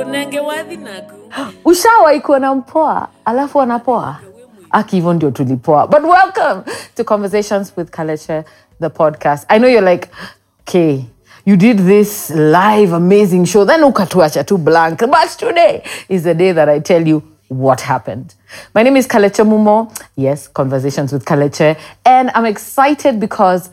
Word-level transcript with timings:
unenge 0.00 0.40
wadhi 0.40 0.76
nagu 0.76 1.14
ushawahi 1.64 2.20
kuona 2.20 2.54
mpoa? 2.54 3.08
Alafu 3.24 3.60
anapoa 3.60 4.16
aki 4.70 5.00
ndio 5.00 5.30
tulipoa. 5.30 5.86
But 5.86 6.02
welcome 6.02 6.62
to 6.94 7.04
conversations 7.04 7.72
with 7.76 7.90
Kalekye 7.90 8.44
the 8.80 8.88
podcast. 8.90 9.44
I 9.48 9.58
know 9.58 9.68
you're 9.68 9.90
like 9.90 10.08
okay 10.60 11.04
you 11.44 11.56
did 11.56 11.78
this 11.78 12.30
live 12.30 12.94
amazing 12.94 13.44
show 13.46 13.64
then 13.64 13.80
ukatuacha 13.82 14.44
tu 14.46 14.58
blank. 14.58 14.98
But 14.98 15.36
today 15.38 15.82
is 16.08 16.22
the 16.22 16.34
day 16.34 16.52
that 16.52 16.68
i 16.68 16.80
tell 16.80 17.06
you 17.06 17.22
what 17.48 17.80
happened. 17.80 18.34
My 18.74 18.82
name 18.82 18.96
is 18.96 19.06
Kalekye 19.06 19.44
mumo. 19.44 19.90
Yes 20.16 20.48
conversations 20.48 21.12
with 21.12 21.24
Kalekye. 21.24 21.76
And 22.04 22.30
i'm 22.34 22.46
excited 22.46 23.20
because 23.20 23.70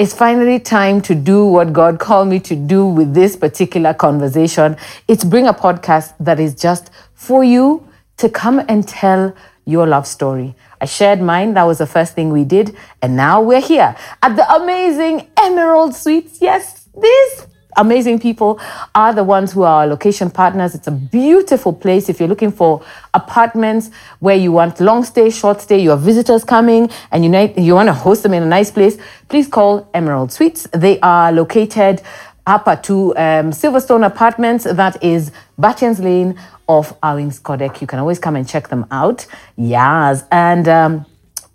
it's 0.00 0.14
finally 0.14 0.58
time 0.58 1.02
to 1.02 1.14
do 1.14 1.44
what 1.44 1.74
God 1.74 1.98
called 2.00 2.28
me 2.28 2.40
to 2.40 2.56
do 2.56 2.86
with 2.86 3.12
this 3.12 3.36
particular 3.36 3.92
conversation. 3.92 4.78
It's 5.06 5.24
bring 5.24 5.46
a 5.46 5.52
podcast 5.52 6.14
that 6.20 6.40
is 6.40 6.54
just 6.54 6.88
for 7.12 7.44
you 7.44 7.86
to 8.16 8.30
come 8.30 8.62
and 8.66 8.88
tell 8.88 9.36
your 9.66 9.86
love 9.86 10.06
story. 10.06 10.54
I 10.80 10.86
shared 10.86 11.20
mine. 11.20 11.52
That 11.52 11.64
was 11.64 11.76
the 11.76 11.86
first 11.86 12.14
thing 12.14 12.30
we 12.30 12.44
did. 12.44 12.74
And 13.02 13.14
now 13.14 13.42
we're 13.42 13.60
here 13.60 13.94
at 14.22 14.36
the 14.36 14.50
amazing 14.54 15.28
Emerald 15.36 15.94
Suites. 15.94 16.38
Yes, 16.40 16.88
these 16.98 17.46
amazing 17.76 18.18
people 18.18 18.60
are 18.94 19.12
the 19.12 19.24
ones 19.24 19.52
who 19.52 19.62
are 19.62 19.86
location 19.86 20.30
partners. 20.30 20.74
It's 20.74 20.86
a 20.86 20.92
beautiful 20.92 21.72
place. 21.72 22.08
If 22.08 22.20
you're 22.20 22.28
looking 22.28 22.52
for 22.52 22.82
apartments 23.14 23.90
where 24.20 24.36
you 24.36 24.52
want 24.52 24.80
long 24.80 25.04
stay, 25.04 25.30
short 25.30 25.60
stay, 25.60 25.80
you 25.80 25.90
have 25.90 26.00
visitors 26.00 26.44
coming 26.44 26.90
and 27.10 27.24
you, 27.24 27.30
ni- 27.30 27.54
you 27.56 27.74
want 27.74 27.88
to 27.88 27.94
host 27.94 28.22
them 28.22 28.34
in 28.34 28.42
a 28.42 28.46
nice 28.46 28.70
place, 28.70 28.96
please 29.28 29.48
call 29.48 29.88
Emerald 29.94 30.32
Suites. 30.32 30.66
They 30.72 30.98
are 31.00 31.32
located 31.32 32.02
upper 32.46 32.76
to 32.76 33.16
um, 33.16 33.50
Silverstone 33.52 34.04
Apartments. 34.04 34.64
That 34.64 35.02
is 35.02 35.30
Batchens 35.58 36.02
Lane 36.02 36.38
off 36.66 36.94
Owings 37.02 37.40
Codec. 37.40 37.80
You 37.80 37.86
can 37.86 37.98
always 37.98 38.18
come 38.18 38.36
and 38.36 38.48
check 38.48 38.68
them 38.68 38.86
out. 38.90 39.26
Yes. 39.56 40.24
And 40.30 40.68
um, 40.68 41.06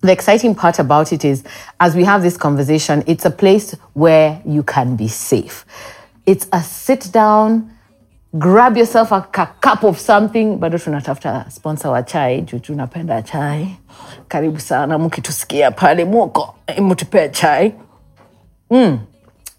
the 0.02 0.12
exciting 0.12 0.54
part 0.56 0.80
about 0.80 1.12
it 1.12 1.26
is, 1.26 1.44
as 1.80 1.96
we 1.96 2.04
have 2.04 2.22
this 2.22 2.38
conversation, 2.38 3.04
it's 3.08 3.26
a 3.26 3.32
place 3.32 3.72
where 3.94 4.42
you 4.46 4.62
can 4.62 4.96
be 4.96 5.08
safe. 5.08 5.66
It's 6.26 6.48
a 6.52 6.62
sit 6.64 7.12
down, 7.12 7.72
grab 8.40 8.78
yourself 8.78 9.12
a 9.12 9.22
cup 9.62 9.84
of 9.84 10.00
something. 10.00 10.58
Bado 10.60 10.78
tunatafuta 10.80 11.52
sponsor 11.52 11.92
wa 11.92 12.02
chai 12.02 12.42
juu 12.42 12.60
tunapenda 12.60 13.22
chai. 13.22 13.78
Karibu 14.28 14.60
sana 14.60 14.98
mkitusikia 14.98 15.72
pale 15.72 16.06
mwoko 16.06 16.56
eh, 16.68 16.80
mtupea 16.84 17.30
chai 17.30 17.74
mm. 18.72 19.00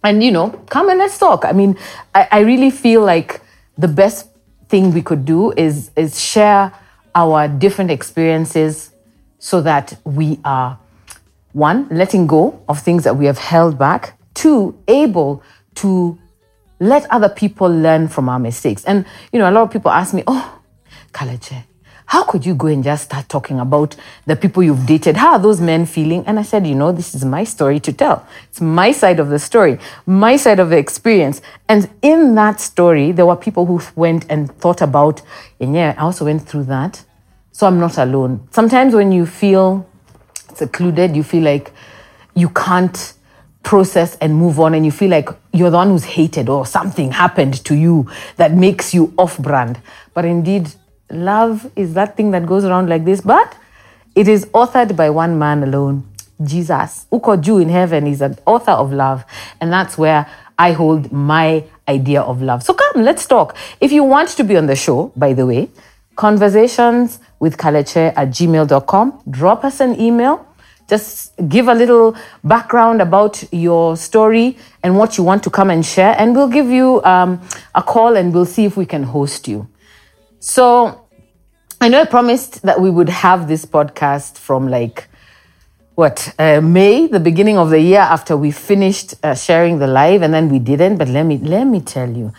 and 0.02 0.22
you 0.22 0.30
know 0.30 0.50
come 0.68 0.92
and 0.92 1.00
let's 1.00 1.18
talk 1.18 1.44
i 1.44 1.52
mean 1.52 1.74
I, 2.14 2.26
I 2.30 2.44
really 2.44 2.70
feel 2.70 3.04
like 3.04 3.40
the 3.78 3.88
best 3.88 4.26
thing 4.68 4.92
we 4.94 5.02
could 5.02 5.24
do 5.24 5.52
is 5.56 5.90
is 5.96 6.18
share 6.20 6.70
our 7.14 7.48
different 7.48 7.90
experiences 7.90 8.90
so 9.38 9.60
that 9.62 9.94
we 10.04 10.38
are 10.44 10.76
one 11.54 11.86
letting 11.90 12.26
go 12.26 12.58
of 12.68 12.80
things 12.82 13.04
that 13.04 13.16
we 13.16 13.26
have 13.26 13.38
held 13.38 13.78
back 13.78 14.14
two 14.34 14.74
able 14.88 15.42
to 15.76 16.18
let 16.78 17.10
other 17.10 17.28
people 17.28 17.68
learn 17.68 18.08
from 18.08 18.28
our 18.28 18.38
mistakes 18.38 18.84
and 18.84 19.04
you 19.32 19.38
know 19.38 19.48
a 19.48 19.52
lot 19.52 19.62
of 19.62 19.70
people 19.70 19.90
ask 19.90 20.14
me 20.14 20.22
oh 20.26 20.60
Kalekye 21.12 21.64
how 22.06 22.22
could 22.22 22.46
you 22.46 22.54
go 22.54 22.68
and 22.68 22.84
just 22.84 23.04
start 23.04 23.28
talking 23.28 23.58
about 23.58 23.96
the 24.26 24.36
people 24.36 24.62
you've 24.62 24.86
dated? 24.86 25.16
How 25.16 25.32
are 25.32 25.38
those 25.40 25.60
men 25.60 25.86
feeling? 25.86 26.24
And 26.24 26.38
I 26.38 26.42
said, 26.42 26.64
you 26.64 26.74
know, 26.76 26.92
this 26.92 27.16
is 27.16 27.24
my 27.24 27.42
story 27.42 27.80
to 27.80 27.92
tell. 27.92 28.26
It's 28.48 28.60
my 28.60 28.92
side 28.92 29.18
of 29.18 29.28
the 29.28 29.40
story, 29.40 29.80
my 30.06 30.36
side 30.36 30.60
of 30.60 30.70
the 30.70 30.78
experience. 30.78 31.42
And 31.68 31.90
in 32.02 32.36
that 32.36 32.60
story, 32.60 33.10
there 33.10 33.26
were 33.26 33.34
people 33.34 33.66
who 33.66 33.80
went 33.96 34.24
and 34.30 34.56
thought 34.58 34.82
about, 34.82 35.20
and 35.58 35.74
yeah, 35.74 35.96
I 35.98 36.02
also 36.02 36.24
went 36.24 36.48
through 36.48 36.64
that. 36.64 37.04
So 37.50 37.66
I'm 37.66 37.80
not 37.80 37.98
alone. 37.98 38.46
Sometimes 38.52 38.94
when 38.94 39.10
you 39.10 39.26
feel 39.26 39.88
secluded, 40.54 41.16
you 41.16 41.24
feel 41.24 41.42
like 41.42 41.72
you 42.36 42.50
can't 42.50 43.14
process 43.66 44.16
and 44.20 44.32
move 44.32 44.60
on, 44.60 44.74
and 44.74 44.86
you 44.86 44.92
feel 44.92 45.10
like 45.10 45.28
you're 45.52 45.70
the 45.70 45.76
one 45.76 45.88
who's 45.88 46.04
hated 46.04 46.48
or 46.48 46.64
something 46.64 47.10
happened 47.10 47.64
to 47.64 47.74
you 47.74 48.08
that 48.36 48.52
makes 48.52 48.94
you 48.94 49.12
off 49.18 49.36
brand. 49.38 49.80
But 50.14 50.24
indeed, 50.24 50.72
love 51.10 51.68
is 51.74 51.94
that 51.94 52.16
thing 52.16 52.30
that 52.30 52.46
goes 52.46 52.64
around 52.64 52.88
like 52.88 53.04
this, 53.04 53.20
but 53.20 53.56
it 54.14 54.28
is 54.28 54.46
authored 54.46 54.94
by 54.94 55.10
one 55.10 55.36
man 55.36 55.64
alone, 55.64 56.08
Jesus. 56.44 57.06
Uko 57.10 57.40
Jew 57.40 57.58
in 57.58 57.68
heaven 57.68 58.06
is 58.06 58.20
an 58.20 58.38
author 58.46 58.70
of 58.70 58.92
love, 58.92 59.24
and 59.60 59.72
that's 59.72 59.98
where 59.98 60.30
I 60.56 60.70
hold 60.70 61.10
my 61.10 61.64
idea 61.88 62.22
of 62.22 62.40
love. 62.40 62.62
So 62.62 62.72
come, 62.72 63.02
let's 63.02 63.26
talk. 63.26 63.56
If 63.80 63.90
you 63.90 64.04
want 64.04 64.28
to 64.28 64.44
be 64.44 64.56
on 64.56 64.66
the 64.66 64.76
show, 64.76 65.12
by 65.16 65.32
the 65.32 65.44
way, 65.44 65.70
conversations 66.14 67.18
with 67.40 67.56
Kalekye 67.56 68.12
at 68.16 68.28
gmail.com, 68.28 69.22
drop 69.28 69.64
us 69.64 69.80
an 69.80 70.00
email. 70.00 70.46
Just 70.88 71.32
give 71.48 71.68
a 71.68 71.74
little 71.74 72.16
background 72.44 73.02
about 73.02 73.42
your 73.52 73.96
story 73.96 74.56
and 74.82 74.96
what 74.96 75.18
you 75.18 75.24
want 75.24 75.42
to 75.42 75.50
come 75.50 75.70
and 75.70 75.84
share, 75.84 76.14
and 76.18 76.36
we'll 76.36 76.48
give 76.48 76.68
you 76.68 77.02
um, 77.02 77.40
a 77.74 77.82
call 77.82 78.16
and 78.16 78.32
we'll 78.32 78.46
see 78.46 78.64
if 78.64 78.76
we 78.76 78.86
can 78.86 79.02
host 79.02 79.48
you. 79.48 79.68
So 80.38 81.06
I 81.80 81.88
know 81.88 82.00
I 82.00 82.04
promised 82.04 82.62
that 82.62 82.80
we 82.80 82.88
would 82.88 83.08
have 83.08 83.48
this 83.48 83.64
podcast 83.64 84.38
from 84.38 84.68
like 84.68 85.08
what 85.96 86.34
uh, 86.38 86.60
May, 86.60 87.06
the 87.06 87.20
beginning 87.20 87.58
of 87.58 87.70
the 87.70 87.80
year 87.80 88.00
after 88.00 88.36
we 88.36 88.50
finished 88.50 89.14
uh, 89.22 89.34
sharing 89.34 89.78
the 89.78 89.86
live, 89.86 90.22
and 90.22 90.32
then 90.32 90.48
we 90.48 90.58
didn't. 90.58 90.98
But 90.98 91.08
let 91.08 91.24
me 91.24 91.38
let 91.38 91.64
me 91.64 91.80
tell 91.80 92.08
you, 92.08 92.32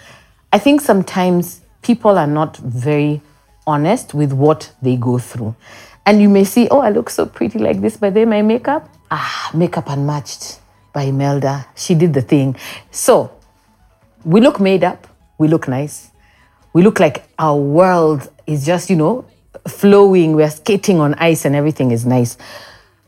I 0.54 0.60
think 0.60 0.82
sometimes 0.82 1.62
people 1.82 2.18
are 2.18 2.28
not 2.28 2.58
very 2.58 3.22
honest 3.66 4.14
with 4.14 4.32
what 4.32 4.72
they 4.82 4.96
go 4.96 5.18
through, 5.18 5.56
and 6.08 6.22
you 6.22 6.30
may 6.30 6.46
see, 6.46 6.70
oh, 6.70 6.80
I 6.80 6.90
look 6.90 7.10
so 7.10 7.26
pretty 7.26 7.60
like 7.60 7.82
this, 7.82 7.98
but 7.98 8.14
then 8.14 8.30
my 8.30 8.42
makeup, 8.42 8.90
ah, 9.12 9.52
makeup 9.54 9.90
unmatched 9.90 10.62
by 10.94 11.04
Imelda. 11.04 11.68
She 11.76 11.96
did 11.96 12.14
the 12.14 12.22
thing. 12.22 12.56
So 12.92 13.30
we 14.24 14.40
look 14.40 14.62
made 14.62 14.86
up, 14.86 15.06
we 15.38 15.50
look 15.50 15.68
nice, 15.68 16.10
we 16.72 16.82
look 16.82 17.02
like 17.02 17.28
our 17.38 17.58
world 17.58 18.32
is 18.48 18.66
just, 18.66 18.90
you 18.90 18.96
know, 18.96 19.26
flowing. 19.68 20.34
We're 20.34 20.50
skating 20.50 21.02
on 21.02 21.14
ice 21.16 21.44
and 21.44 21.54
everything 21.58 21.92
is 21.92 22.06
nice. 22.06 22.38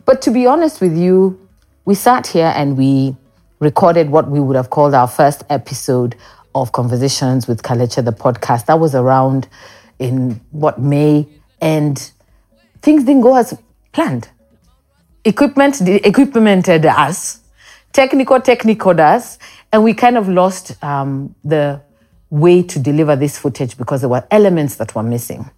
But 0.03 0.21
to 0.23 0.31
be 0.31 0.45
honest 0.45 0.81
with 0.81 0.97
you, 0.97 1.47
we 1.85 1.95
sat 1.95 2.27
here 2.27 2.51
and 2.53 2.77
we 2.77 3.15
recorded 3.59 4.09
what 4.09 4.29
we 4.29 4.41
would 4.41 4.57
have 4.57 4.71
called 4.71 4.93
our 4.93 5.07
first 5.07 5.43
episode 5.49 6.17
of 6.53 6.73
Conversations 6.73 7.47
with 7.47 7.63
Kalekye, 7.63 8.03
the 8.03 8.11
podcast. 8.11 8.65
That 8.65 8.81
was 8.81 8.93
around 8.93 9.47
in 9.99 10.41
what, 10.51 10.81
May? 10.81 11.29
And 11.61 12.11
things 12.81 13.03
didn't 13.03 13.21
go 13.21 13.35
as 13.35 13.57
planned. 13.91 14.29
Equipment 15.25 15.75
equipmented 15.81 16.85
us, 16.85 17.41
technical 17.91 18.39
technical 18.39 18.99
us, 18.99 19.37
and 19.71 19.83
we 19.83 19.93
kind 19.93 20.17
of 20.17 20.27
lost 20.27 20.81
um, 20.83 21.35
the 21.43 21.81
way 22.29 22.63
to 22.63 22.79
deliver 22.79 23.15
this 23.15 23.37
footage 23.37 23.77
because 23.77 24.01
there 24.01 24.09
were 24.09 24.25
elements 24.31 24.75
that 24.75 24.95
were 24.95 25.03
missing. 25.03 25.49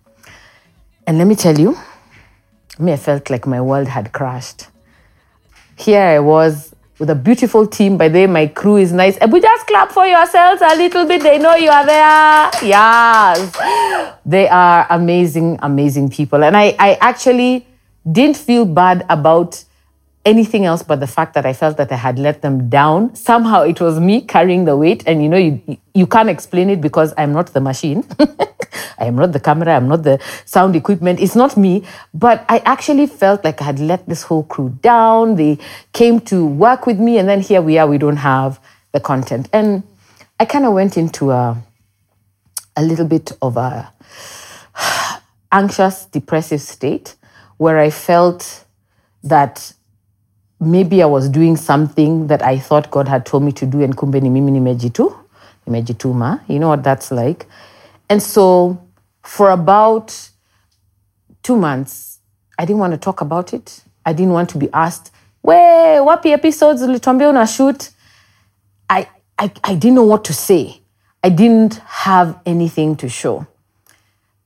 And 1.06 1.18
let 1.18 1.28
me 1.28 1.36
tell 1.36 1.58
you, 1.58 1.78
me, 2.80 2.94
I 2.94 2.98
felt 2.98 3.30
like 3.30 3.46
my 3.46 3.62
world 3.62 3.88
had 3.88 4.12
crashed. 4.12 4.68
Here 5.78 6.02
I 6.02 6.20
was 6.20 6.74
with 7.02 7.10
a 7.10 7.16
beautiful 7.16 7.66
team. 7.66 7.98
By 7.98 8.10
the 8.10 8.20
way, 8.20 8.28
my 8.28 8.46
crew 8.46 8.78
is 8.78 8.94
nice. 8.94 9.18
And 9.18 9.34
we 9.34 9.42
just 9.42 9.66
clap 9.66 9.92
for 9.92 10.06
yourselves 10.06 10.62
a 10.62 10.76
little 10.76 11.08
bit. 11.08 11.24
They 11.24 11.40
know 11.40 11.56
you 11.56 11.72
are 11.72 11.84
there. 11.84 12.52
Yes. 12.62 14.18
They 14.24 14.48
are 14.48 14.86
amazing, 14.88 15.58
amazing 15.64 16.12
people. 16.12 16.44
And 16.44 16.56
I, 16.56 16.76
I 16.78 17.00
actually 17.02 17.66
didn't 18.10 18.38
feel 18.38 18.66
bad 18.66 19.04
about 19.10 19.64
anything 20.26 20.66
else 20.66 20.84
but 20.84 21.00
the 21.00 21.08
fact 21.08 21.34
that 21.34 21.46
I 21.46 21.54
felt 21.54 21.78
that 21.78 21.92
I 21.92 21.96
had 21.96 22.20
let 22.20 22.42
them 22.42 22.70
down. 22.70 23.16
Somehow 23.16 23.64
it 23.64 23.82
was 23.82 24.00
me 24.00 24.22
carrying 24.22 24.66
the 24.66 24.78
weight, 24.78 25.04
and 25.08 25.24
you 25.24 25.30
know, 25.30 25.38
you 25.38 25.78
you 25.94 26.08
can't 26.08 26.30
explain 26.30 26.70
it 26.70 26.82
because 26.82 27.14
I'm 27.18 27.34
not 27.34 27.54
the 27.54 27.62
machine. 27.62 28.06
I 29.00 29.06
am 29.06 29.16
not 29.16 29.32
the 29.32 29.40
camera, 29.40 29.76
I'm 29.76 29.88
not 29.88 30.04
the 30.04 30.20
sound 30.46 30.76
equipment. 30.76 31.20
It's 31.20 31.36
not 31.36 31.58
me. 31.58 31.84
But 32.14 32.46
I 32.48 32.60
actually 32.60 33.08
felt 33.08 33.44
like 33.44 33.62
I 33.62 33.66
had 33.66 33.80
let 33.80 34.08
this 34.08 34.24
whole 34.24 34.44
crew 34.44 34.78
down. 34.82 35.36
They 35.36 35.58
came 35.92 36.20
to 36.22 36.46
work 36.46 36.86
with 36.86 37.00
me, 37.00 37.18
and 37.18 37.28
then 37.28 37.42
here 37.42 37.62
we 37.62 37.78
are, 37.78 37.88
we 37.88 37.98
don't 37.98 38.18
have 38.18 38.60
the 38.92 39.00
content. 39.00 39.50
And 39.52 39.84
I 40.40 40.46
kind 40.46 40.66
of 40.66 40.74
went 40.74 40.98
into 40.98 41.32
a 41.32 41.58
a 42.76 42.84
little 42.84 43.08
bit 43.08 43.32
of 43.42 43.58
a 43.58 43.92
anxious, 45.52 46.06
depressive 46.06 46.62
state 46.62 47.16
where 47.58 47.78
I 47.78 47.90
felt 47.90 48.66
that 49.24 49.74
maybe 50.62 51.02
I 51.02 51.08
was 51.08 51.28
doing 51.28 51.58
something 51.58 52.28
that 52.28 52.42
I 52.44 52.60
thought 52.60 52.92
God 52.92 53.08
had 53.08 53.26
told 53.26 53.44
me 53.44 53.52
to 53.54 53.66
do, 53.66 53.82
and 53.82 53.96
kumbe 53.98 54.22
ni 54.22 54.30
mimi 54.30 54.52
nimejitu, 54.52 55.14
nimejituma. 55.68 56.42
You 56.48 56.60
know 56.60 56.70
what 56.70 56.84
that's 56.84 57.12
like. 57.12 57.48
And 58.10 58.22
so 58.22 58.80
for 59.24 59.50
about 59.50 60.30
two 61.44 61.56
months, 61.56 62.20
I 62.58 62.66
didn't 62.66 62.80
want 62.80 62.94
to 62.94 62.98
talk 62.98 63.22
about 63.22 63.54
it. 63.54 63.84
I 64.06 64.14
didn't 64.14 64.34
want 64.34 64.50
to 64.52 64.58
be 64.58 64.70
asked, 64.72 65.12
we 65.44 65.56
wapi 65.56 66.32
episodes 66.32 66.82
ulituambia 66.82 67.30
una 67.30 67.48
shoot? 67.48 67.90
I, 68.90 69.08
I, 69.40 69.52
I 69.64 69.76
didn't 69.76 69.96
know 69.96 70.04
what 70.04 70.24
to 70.26 70.34
say. 70.34 70.82
I 71.24 71.30
didn't 71.30 71.76
have 71.86 72.40
anything 72.46 72.96
to 72.98 73.10
show. 73.10 73.48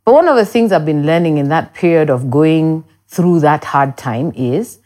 But 0.05 0.13
one 0.13 0.27
of 0.27 0.35
the 0.35 0.45
things 0.45 0.71
I've 0.71 0.85
been 0.85 1.05
learning 1.05 1.37
in 1.37 1.49
that 1.49 1.73
period 1.73 2.09
of 2.09 2.29
going 2.29 2.85
through 3.07 3.41
that 3.41 3.63
hard 3.65 3.97
time 3.97 4.31
is 4.35 4.79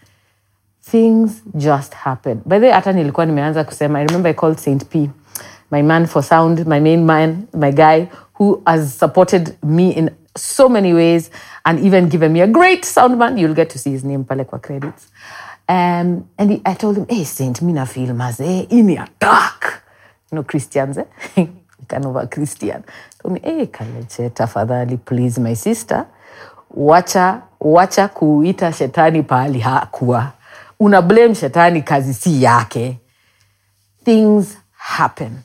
things 0.91 1.41
just 1.57 1.94
happen. 1.94 2.41
By 2.45 2.59
the 2.59 2.71
hata 2.71 2.91
nilikuwa 2.91 3.25
nimeanza 3.25 3.63
kusema, 3.63 4.00
I 4.00 4.06
remember 4.06 4.31
I 4.31 4.33
called 4.33 4.57
St. 4.57 4.86
P, 4.86 5.09
my 5.71 5.81
man 5.81 6.07
for 6.07 6.24
sound, 6.24 6.68
my 6.68 6.80
main 6.80 7.06
man, 7.06 7.47
my 7.53 7.71
guy 7.71 8.07
who 8.39 8.62
has 8.65 9.00
supported 9.00 9.57
me 9.63 9.89
in 9.89 10.09
so 10.36 10.69
many 10.69 10.94
ways 10.94 11.30
and 11.65 11.80
even 11.80 12.09
given 12.09 12.31
me 12.33 12.41
a 12.41 12.47
great 12.47 12.86
sound 12.86 13.18
man. 13.18 13.38
You'll 13.38 13.56
get 13.56 13.69
to 13.71 13.77
see 13.80 13.91
his 13.91 14.03
name 14.03 14.24
pale 14.24 14.45
kwa 14.45 14.59
credits. 14.59 15.07
Um, 15.68 16.27
and 16.38 16.51
he, 16.51 16.62
I 16.65 16.74
told 16.74 16.97
him, 16.97 17.06
hey, 17.09 17.24
st 17.24 17.62
mi 17.62 17.74
nafil 17.74 18.15
maze, 18.15 18.68
ini 18.69 18.97
attack. 18.97 19.83
You 20.31 20.44
Christians, 20.44 20.97
eh? 20.97 21.06
kanova 21.88 22.30
Christian. 22.30 22.83
Told 23.21 23.39
hey, 23.44 23.68
Kaleche, 23.68 24.30
tafadhali, 24.31 24.97
please, 25.03 25.39
my 25.39 25.53
sister, 25.56 26.06
wacha, 26.75 27.42
wacha 27.59 28.07
kuita 28.07 28.71
shetani 28.74 29.24
pahali 29.24 29.59
hakuwa. 29.59 30.31
Una 30.81 31.01
blame 31.01 31.33
shetani 31.35 31.85
kazi 31.85 32.13
si 32.13 32.41
yake. 32.41 32.99
Things 34.03 34.57
happen. 34.71 35.43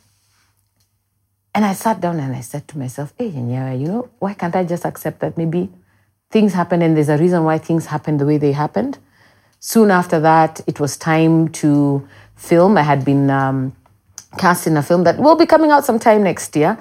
And 1.54 1.64
I 1.64 1.72
sat 1.74 2.00
down 2.00 2.18
and 2.20 2.34
I 2.34 2.40
said 2.40 2.66
to 2.68 2.78
myself, 2.78 3.12
hey, 3.18 3.30
Nyewe, 3.30 3.80
you 3.80 3.88
know, 3.88 4.08
why 4.18 4.34
can't 4.34 4.54
I 4.56 4.64
just 4.64 4.84
accept 4.84 5.20
that 5.20 5.36
maybe 5.36 5.68
things 6.30 6.52
happen 6.52 6.82
and 6.82 6.96
there's 6.96 7.08
a 7.08 7.16
reason 7.16 7.44
why 7.44 7.58
things 7.58 7.86
happened 7.86 8.20
the 8.20 8.26
way 8.26 8.38
they 8.38 8.52
happened? 8.52 8.98
Soon 9.60 9.90
after 9.90 10.20
that, 10.20 10.60
it 10.66 10.78
was 10.80 10.96
time 10.96 11.48
to 11.48 12.06
film. 12.36 12.76
I 12.76 12.82
had 12.82 13.04
been 13.04 13.30
um, 13.30 13.74
cast 14.36 14.66
in 14.66 14.76
a 14.76 14.82
film 14.82 15.04
that 15.04 15.18
will 15.18 15.36
be 15.36 15.46
coming 15.46 15.70
out 15.70 15.84
sometime 15.84 16.22
next 16.22 16.54
year. 16.54 16.78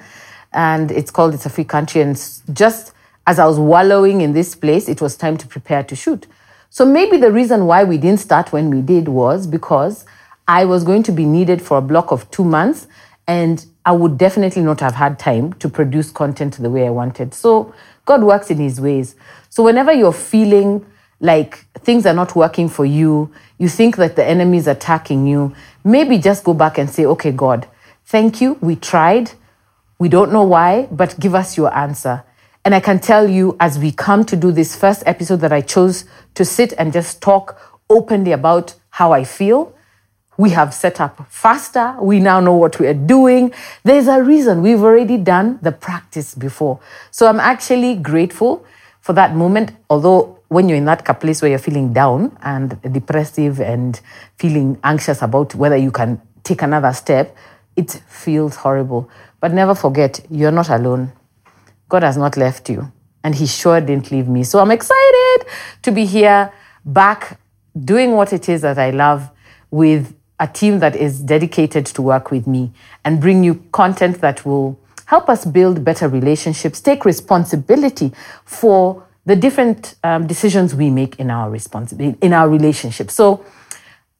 And 0.52 0.90
it's 0.90 1.10
called 1.10 1.34
It's 1.34 1.46
a 1.46 1.50
Free 1.50 1.64
Country. 1.64 2.00
And 2.00 2.16
just 2.52 2.92
as 3.26 3.38
I 3.38 3.46
was 3.46 3.58
wallowing 3.58 4.20
in 4.20 4.32
this 4.32 4.54
place, 4.54 4.88
it 4.88 5.00
was 5.00 5.16
time 5.16 5.36
to 5.38 5.46
prepare 5.46 5.82
to 5.84 5.96
shoot. 5.96 6.26
So 6.74 6.84
maybe 6.84 7.18
the 7.18 7.30
reason 7.30 7.66
why 7.66 7.84
we 7.84 7.98
didn't 7.98 8.18
start 8.18 8.52
when 8.52 8.68
we 8.68 8.80
did 8.82 9.06
was 9.06 9.46
because 9.46 10.04
I 10.48 10.64
was 10.64 10.82
going 10.82 11.04
to 11.04 11.12
be 11.12 11.24
needed 11.24 11.62
for 11.62 11.78
a 11.78 11.80
block 11.80 12.10
of 12.10 12.28
two 12.32 12.42
months. 12.42 12.88
And 13.28 13.64
I 13.86 13.92
would 13.92 14.18
definitely 14.18 14.62
not 14.62 14.80
have 14.80 14.96
had 14.96 15.16
time 15.16 15.52
to 15.60 15.68
produce 15.68 16.10
content 16.10 16.56
the 16.56 16.68
way 16.68 16.84
I 16.84 16.90
wanted. 16.90 17.32
So 17.32 17.72
God 18.06 18.24
works 18.24 18.50
in 18.50 18.58
His 18.58 18.80
ways. 18.80 19.14
So 19.50 19.62
whenever 19.62 19.92
you're 19.92 20.12
feeling 20.12 20.84
like 21.20 21.64
things 21.84 22.06
are 22.06 22.12
not 22.12 22.34
working 22.34 22.68
for 22.68 22.84
you, 22.84 23.32
you 23.56 23.68
think 23.68 23.94
that 23.98 24.16
the 24.16 24.24
enemy 24.24 24.58
is 24.58 24.66
attacking 24.66 25.28
you, 25.28 25.54
maybe 25.84 26.18
just 26.18 26.42
go 26.42 26.54
back 26.54 26.76
and 26.76 26.90
say, 26.90 27.06
okay, 27.06 27.30
God, 27.30 27.68
thank 28.04 28.40
you. 28.40 28.58
We 28.60 28.74
tried. 28.74 29.30
We 30.00 30.08
don't 30.08 30.32
know 30.32 30.42
why, 30.42 30.88
but 30.90 31.20
give 31.20 31.36
us 31.36 31.56
your 31.56 31.72
answer. 31.72 32.24
And 32.64 32.74
I 32.74 32.80
can 32.80 32.98
tell 32.98 33.28
you, 33.28 33.56
as 33.60 33.78
we 33.78 33.92
come 33.92 34.24
to 34.24 34.36
do 34.36 34.50
this 34.50 34.74
first 34.74 35.02
episode, 35.04 35.40
that 35.40 35.52
I 35.52 35.60
chose 35.60 36.06
to 36.34 36.44
sit 36.46 36.72
and 36.78 36.92
just 36.94 37.20
talk 37.20 37.60
openly 37.90 38.32
about 38.32 38.74
how 38.88 39.12
I 39.12 39.24
feel. 39.24 39.74
We 40.38 40.50
have 40.50 40.72
set 40.72 41.00
up 41.00 41.26
faster. 41.30 41.94
We 42.00 42.20
now 42.20 42.40
know 42.40 42.54
what 42.54 42.80
we 42.80 42.86
are 42.86 42.94
doing. 42.94 43.52
There's 43.84 44.08
a 44.08 44.22
reason 44.22 44.62
we've 44.62 44.82
already 44.82 45.18
done 45.18 45.58
the 45.60 45.72
practice 45.72 46.34
before. 46.34 46.80
So 47.10 47.26
I'm 47.26 47.38
actually 47.38 47.96
grateful 47.96 48.64
for 49.00 49.12
that 49.12 49.36
moment. 49.36 49.72
Although, 49.90 50.38
when 50.48 50.68
you're 50.68 50.78
in 50.78 50.86
that 50.86 51.04
place 51.20 51.42
where 51.42 51.50
you're 51.50 51.58
feeling 51.58 51.92
down 51.92 52.36
and 52.42 52.80
depressive 52.92 53.60
and 53.60 54.00
feeling 54.38 54.78
anxious 54.82 55.20
about 55.20 55.54
whether 55.54 55.76
you 55.76 55.90
can 55.90 56.20
take 56.42 56.62
another 56.62 56.92
step, 56.94 57.36
it 57.76 57.90
feels 58.08 58.56
horrible. 58.56 59.10
But 59.38 59.52
never 59.52 59.74
forget, 59.74 60.24
you're 60.30 60.50
not 60.50 60.70
alone. 60.70 61.12
God 61.94 62.02
has 62.02 62.16
not 62.16 62.36
left 62.36 62.68
you, 62.68 62.90
and 63.22 63.36
He 63.36 63.46
sure 63.46 63.80
didn't 63.80 64.10
leave 64.10 64.26
me. 64.26 64.42
So 64.42 64.58
I'm 64.58 64.72
excited 64.72 65.46
to 65.82 65.92
be 65.92 66.06
here 66.06 66.52
back 66.84 67.38
doing 67.84 68.14
what 68.14 68.32
it 68.32 68.48
is 68.48 68.62
that 68.62 68.78
I 68.78 68.90
love 68.90 69.30
with 69.70 70.12
a 70.40 70.48
team 70.48 70.80
that 70.80 70.96
is 70.96 71.20
dedicated 71.20 71.86
to 71.86 72.02
work 72.02 72.32
with 72.32 72.48
me 72.48 72.72
and 73.04 73.20
bring 73.20 73.44
you 73.44 73.54
content 73.70 74.20
that 74.22 74.44
will 74.44 74.76
help 75.06 75.28
us 75.28 75.44
build 75.44 75.84
better 75.84 76.08
relationships, 76.08 76.80
take 76.80 77.04
responsibility 77.04 78.12
for 78.44 79.06
the 79.24 79.36
different 79.36 79.94
um, 80.02 80.26
decisions 80.26 80.74
we 80.74 80.90
make 80.90 81.20
in 81.20 81.30
our 81.30 81.48
responsibility 81.48 82.18
in 82.20 82.32
our 82.32 82.48
relationship. 82.48 83.08
So, 83.08 83.44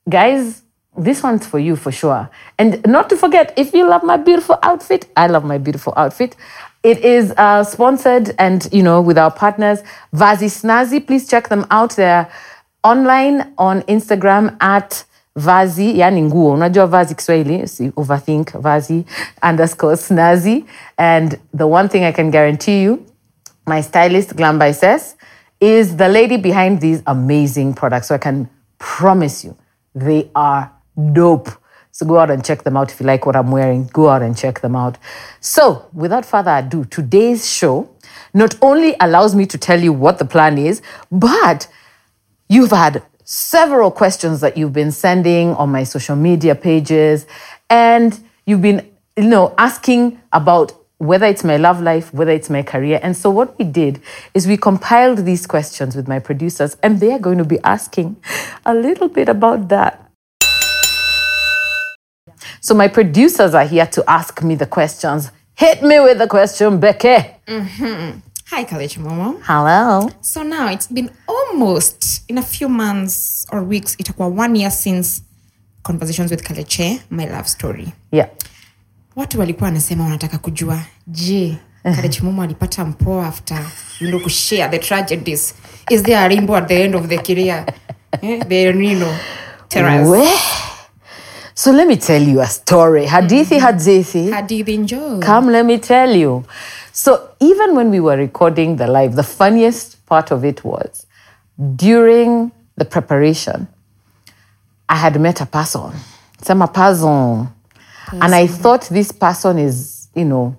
guys, 0.08 0.62
this 0.96 1.24
one's 1.24 1.44
for 1.44 1.58
you 1.58 1.74
for 1.74 1.90
sure. 1.90 2.30
And 2.56 2.86
not 2.86 3.10
to 3.10 3.16
forget, 3.16 3.52
if 3.56 3.74
you 3.74 3.88
love 3.88 4.04
my 4.04 4.16
beautiful 4.16 4.60
outfit, 4.62 5.10
I 5.16 5.26
love 5.26 5.44
my 5.44 5.58
beautiful 5.58 5.92
outfit. 5.96 6.36
It 6.84 6.98
is 6.98 7.32
uh, 7.38 7.64
sponsored 7.64 8.34
and, 8.38 8.68
you 8.70 8.82
know, 8.82 9.00
with 9.00 9.16
our 9.16 9.30
partners, 9.30 9.82
Vazi 10.14 10.50
Snazi. 10.50 11.04
Please 11.04 11.26
check 11.26 11.48
them 11.48 11.66
out. 11.70 11.96
They're 11.96 12.30
online 12.82 13.54
on 13.56 13.80
Instagram 13.82 14.54
at 14.60 15.04
Vazi, 15.34 15.96
yani 15.98 16.22
nguo. 16.22 16.52
Unajua 16.52 16.86
Vazi 16.86 17.14
Kiswahili, 17.14 17.66
si 17.66 17.90
overthink, 17.96 18.52
Vazi 18.60 19.06
underscore 19.42 19.94
Snazi. 19.94 20.66
And 20.98 21.40
the 21.54 21.66
one 21.66 21.88
thing 21.88 22.04
I 22.04 22.12
can 22.12 22.30
guarantee 22.30 22.82
you, 22.82 23.06
my 23.66 23.80
stylist, 23.80 24.36
Glamba 24.36 24.74
says, 24.74 25.16
is 25.60 25.96
the 25.96 26.08
lady 26.08 26.36
behind 26.36 26.82
these 26.82 27.02
amazing 27.06 27.72
products. 27.72 28.08
So 28.08 28.14
I 28.14 28.18
can 28.18 28.50
promise 28.78 29.42
you, 29.42 29.56
they 29.94 30.30
are 30.34 30.70
dope. 31.14 31.48
So 31.94 32.04
go 32.04 32.18
out 32.18 32.30
and 32.30 32.44
check 32.44 32.64
them 32.64 32.76
out 32.76 32.92
if 32.92 32.98
you 32.98 33.06
like 33.06 33.24
what 33.24 33.36
I'm 33.36 33.50
wearing. 33.50 33.86
Go 33.86 34.08
out 34.08 34.22
and 34.22 34.36
check 34.36 34.60
them 34.60 34.74
out. 34.74 34.98
So, 35.40 35.88
without 35.92 36.26
further 36.26 36.50
ado, 36.50 36.84
today's 36.84 37.48
show 37.48 37.88
not 38.32 38.56
only 38.60 38.96
allows 39.00 39.34
me 39.34 39.46
to 39.46 39.56
tell 39.56 39.80
you 39.80 39.92
what 39.92 40.18
the 40.18 40.24
plan 40.24 40.58
is, 40.58 40.82
but 41.10 41.68
You've 42.48 42.70
had 42.70 43.02
several 43.24 43.90
questions 43.90 44.40
that 44.42 44.58
you've 44.58 44.74
been 44.74 44.92
sending 44.92 45.54
on 45.54 45.70
my 45.70 45.82
social 45.82 46.14
media 46.14 46.54
pages, 46.54 47.26
and 47.70 48.22
you've 48.44 48.60
been, 48.60 48.88
you 49.16 49.24
know, 49.24 49.54
asking 49.56 50.20
about 50.32 50.72
whether 50.98 51.26
it's 51.26 51.42
my 51.42 51.56
love 51.56 51.80
life, 51.80 52.12
whether 52.12 52.32
it's 52.32 52.50
my 52.50 52.62
career. 52.62 53.00
And 53.02 53.16
so 53.16 53.30
what 53.30 53.58
we 53.58 53.64
did 53.64 54.00
is 54.34 54.46
we 54.46 54.56
compiled 54.56 55.24
these 55.24 55.46
questions 55.46 55.96
with 55.96 56.06
my 56.06 56.18
producers, 56.18 56.76
and 56.82 57.00
they 57.00 57.12
are 57.12 57.18
going 57.18 57.38
to 57.38 57.44
be 57.44 57.58
asking 57.64 58.16
a 58.66 58.74
little 58.74 59.08
bit 59.08 59.28
about 59.28 59.68
that. 59.68 60.03
So 62.64 62.74
my 62.74 62.88
producers 62.88 63.54
are 63.54 63.66
here 63.66 63.84
to 63.88 64.02
ask 64.08 64.42
me 64.42 64.54
the 64.54 64.64
questions. 64.64 65.30
Hit 65.54 65.82
me 65.82 66.00
with 66.00 66.16
the 66.16 66.26
question, 66.26 66.80
Becky. 66.80 67.16
Hi, 67.46 68.64
College 68.64 68.96
Momo. 68.96 69.38
Hello. 69.42 70.08
So 70.22 70.42
now 70.42 70.68
it's 70.70 70.86
been 70.86 71.10
almost 71.28 72.22
in 72.26 72.38
a 72.38 72.42
few 72.42 72.70
months 72.70 73.44
or 73.52 73.62
weeks, 73.62 73.96
itakuwa 73.98 74.28
one 74.28 74.56
year 74.56 74.70
since 74.70 75.20
Conversations 75.82 76.30
with 76.30 76.42
Kaleche, 76.42 77.02
my 77.10 77.26
love 77.26 77.46
story. 77.46 77.92
Yeah. 78.10 78.28
Watu 79.16 79.40
walikuwa 79.40 79.64
wanasema 79.68 80.04
wanataka 80.04 80.38
kujua, 80.38 80.80
je, 81.06 81.56
Kalechi 81.82 82.22
Momo 82.22 82.42
alipata 82.42 82.84
mpoa 82.84 83.26
after 83.26 83.66
you 84.00 84.08
know, 84.08 84.20
kushare 84.20 84.68
the 84.70 84.78
tragedies. 84.78 85.54
Is 85.90 86.02
there 86.02 86.18
a 86.18 86.28
rainbow 86.28 86.56
at 86.56 86.68
the 86.68 86.84
end 86.84 86.94
of 86.94 87.08
the 87.08 87.18
career? 87.18 87.66
eh, 88.22 88.42
the 88.48 88.72
know, 88.72 89.14
terrors. 89.68 90.08
Weh. 90.08 90.63
So 91.56 91.70
let 91.70 91.86
me 91.86 91.96
tell 91.96 92.20
you 92.20 92.40
a 92.40 92.46
story. 92.46 93.06
Hadithi 93.06 93.58
mm-hmm. 93.58 93.66
hadithi. 93.66 94.30
Hadithi 94.30 94.78
njoo. 94.78 95.22
Come, 95.22 95.52
let 95.52 95.64
me 95.64 95.78
tell 95.78 96.14
you. 96.14 96.44
So 96.92 97.30
even 97.38 97.76
when 97.76 97.90
we 97.90 98.00
were 98.00 98.16
recording 98.16 98.74
the 98.74 98.88
live, 98.88 99.14
the 99.14 99.22
funniest 99.22 100.04
part 100.06 100.32
of 100.32 100.44
it 100.44 100.64
was 100.64 101.06
during 101.76 102.50
the 102.76 102.84
preparation, 102.84 103.68
I 104.88 104.96
had 104.96 105.20
met 105.20 105.40
a 105.40 105.46
person. 105.46 105.92
Some 106.42 106.60
a 106.62 106.66
person. 106.66 107.48
And 108.12 108.34
I 108.34 108.48
thought 108.48 108.88
this 108.88 109.12
person 109.12 109.58
is, 109.58 110.08
you 110.14 110.24
know, 110.24 110.56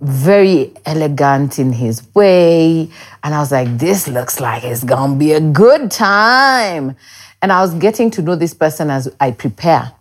very 0.00 0.72
elegant 0.84 1.60
in 1.60 1.72
his 1.72 2.02
way. 2.12 2.90
And 3.22 3.34
I 3.34 3.38
was 3.38 3.52
like, 3.52 3.78
this 3.78 4.08
looks 4.08 4.40
like 4.40 4.64
it's 4.64 4.82
gonna 4.82 5.14
be 5.14 5.32
a 5.32 5.40
good 5.40 5.92
time. 5.92 6.96
And 7.40 7.52
I 7.52 7.62
was 7.62 7.72
getting 7.74 8.10
to 8.12 8.22
know 8.22 8.34
this 8.34 8.52
person 8.52 8.90
as 8.90 9.08
I 9.20 9.30
prepare 9.30 9.92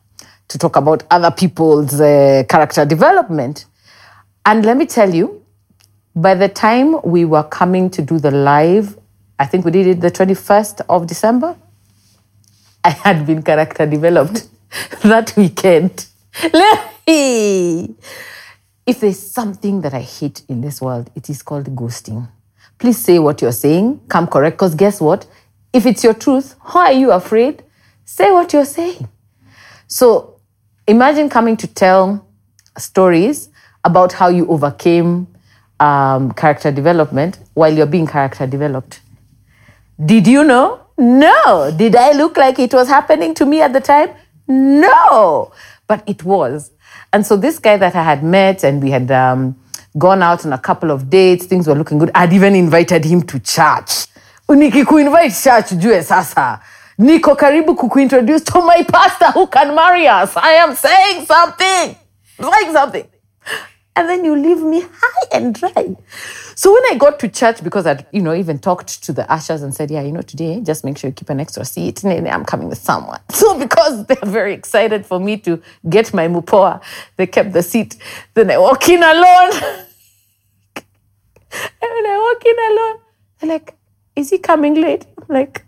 to 0.53 0.59
talk 0.59 0.75
about 0.75 1.03
other 1.09 1.31
people's 1.31 1.99
uh, 1.99 2.43
character 2.47 2.85
development. 2.85 3.65
And 4.45 4.63
let 4.63 4.77
me 4.77 4.85
tell 4.85 5.11
you, 5.11 5.43
by 6.15 6.35
the 6.35 6.47
time 6.47 7.01
we 7.03 7.25
were 7.25 7.41
coming 7.43 7.89
to 7.89 8.03
do 8.03 8.19
the 8.19 8.29
live, 8.29 8.95
I 9.39 9.47
think 9.47 9.65
we 9.65 9.71
did 9.71 9.87
it 9.87 9.99
the 9.99 10.11
21st 10.11 10.81
of 10.87 11.07
December, 11.07 11.55
I 12.83 12.91
had 12.91 13.25
been 13.25 13.41
character 13.41 13.87
developed 13.87 14.47
that 15.01 15.33
weekend. 15.35 16.05
if 17.07 17.97
there's 18.99 19.19
something 19.19 19.81
that 19.81 19.95
I 19.95 20.01
hate 20.01 20.43
in 20.47 20.61
this 20.61 20.81
world, 20.81 21.09
it 21.15 21.31
is 21.31 21.41
called 21.41 21.75
ghosting. 21.75 22.29
Please 22.77 22.99
say 22.99 23.17
what 23.17 23.41
you're 23.41 23.51
saying, 23.51 24.01
come 24.07 24.27
correct, 24.27 24.57
because 24.57 24.75
guess 24.75 25.01
what? 25.01 25.25
If 25.73 25.87
it's 25.87 26.03
your 26.03 26.13
truth, 26.13 26.53
how 26.63 26.81
are 26.81 26.93
you 26.93 27.11
afraid? 27.11 27.63
Say 28.05 28.29
what 28.31 28.53
you're 28.53 28.65
saying. 28.65 29.07
So 29.87 30.32
imagine 30.87 31.29
coming 31.29 31.57
to 31.57 31.67
tell 31.67 32.25
stories 32.77 33.49
about 33.83 34.13
how 34.13 34.29
you 34.29 34.47
overcame 34.47 35.27
um, 35.79 36.31
character 36.33 36.71
development 36.71 37.39
while 37.53 37.73
you're 37.73 37.85
being 37.85 38.07
character 38.07 38.47
developed. 38.47 39.01
Did 40.03 40.27
you 40.27 40.43
know? 40.43 40.79
No. 40.97 41.71
Did 41.75 41.95
I 41.95 42.13
look 42.13 42.37
like 42.37 42.59
it 42.59 42.73
was 42.73 42.87
happening 42.87 43.33
to 43.35 43.45
me 43.45 43.61
at 43.61 43.73
the 43.73 43.81
time? 43.81 44.09
No. 44.47 45.51
But 45.87 46.03
it 46.07 46.23
was. 46.23 46.71
And 47.11 47.25
so 47.25 47.35
this 47.37 47.59
guy 47.59 47.77
that 47.77 47.95
I 47.95 48.03
had 48.03 48.23
met 48.23 48.63
and 48.63 48.81
we 48.81 48.91
had 48.91 49.11
um, 49.11 49.59
gone 49.97 50.23
out 50.23 50.45
on 50.45 50.53
a 50.53 50.57
couple 50.57 50.91
of 50.91 51.09
dates, 51.09 51.45
things 51.45 51.67
were 51.67 51.75
looking 51.75 51.97
good. 51.97 52.11
I'd 52.15 52.33
even 52.33 52.55
invited 52.55 53.05
him 53.05 53.21
to 53.23 53.39
church. 53.39 54.07
Nikikuinvite 54.49 55.43
church, 55.43 55.79
jue 55.79 56.01
sasa. 56.03 56.61
Niko 56.99 57.35
karibu 57.35 57.75
kukuintroduce 57.75 58.45
to 58.45 58.61
my 58.61 58.83
pastor 58.83 59.31
who 59.31 59.47
can 59.47 59.75
marry 59.75 60.07
us. 60.07 60.35
I 60.37 60.53
am 60.53 60.75
saying 60.75 61.25
something. 61.25 61.95
Saying 62.39 62.73
something 62.73 63.07
and 63.95 64.09
then 64.09 64.25
you 64.25 64.35
leave 64.35 64.61
me 64.61 64.81
high 64.81 65.27
and 65.31 65.53
dry. 65.53 65.95
So 66.55 66.73
when 66.73 66.83
I 66.91 66.95
got 66.97 67.19
to 67.19 67.27
church, 67.27 67.63
because 67.63 67.85
I'd, 67.85 68.05
you 68.11 68.21
know, 68.21 68.33
even 68.33 68.59
talked 68.59 69.03
to 69.03 69.13
the 69.13 69.31
ushers 69.31 69.61
and 69.61 69.73
said, 69.73 69.91
yeah, 69.91 70.01
you 70.01 70.11
know, 70.11 70.21
today, 70.21 70.61
just 70.61 70.83
make 70.83 70.97
sure 70.97 71.09
you 71.09 71.13
keep 71.13 71.29
an 71.29 71.39
extra 71.39 71.65
seat. 71.65 72.03
Nene, 72.03 72.27
I'm 72.27 72.45
coming 72.45 72.69
with 72.69 72.79
someone. 72.79 73.19
So 73.33 73.59
because 73.59 74.05
they're 74.05 74.17
very 74.23 74.53
excited 74.53 75.05
for 75.05 75.19
me 75.19 75.37
to 75.39 75.61
get 75.89 76.13
my 76.13 76.27
mupoa, 76.27 76.81
they 77.17 77.27
kept 77.27 77.53
the 77.53 77.61
seat. 77.61 77.97
Then 78.33 78.49
I 78.51 78.57
walk 78.57 78.87
in 78.87 79.03
alone. 79.03 79.51
and 80.75 81.89
when 81.91 82.05
I 82.05 82.33
walk 82.33 82.45
in 82.45 82.55
alone, 82.71 82.99
they're 83.39 83.49
like, 83.49 83.75
is 84.15 84.29
he 84.29 84.37
coming 84.37 84.75
late? 84.75 85.05
I'm 85.17 85.27
like, 85.35 85.65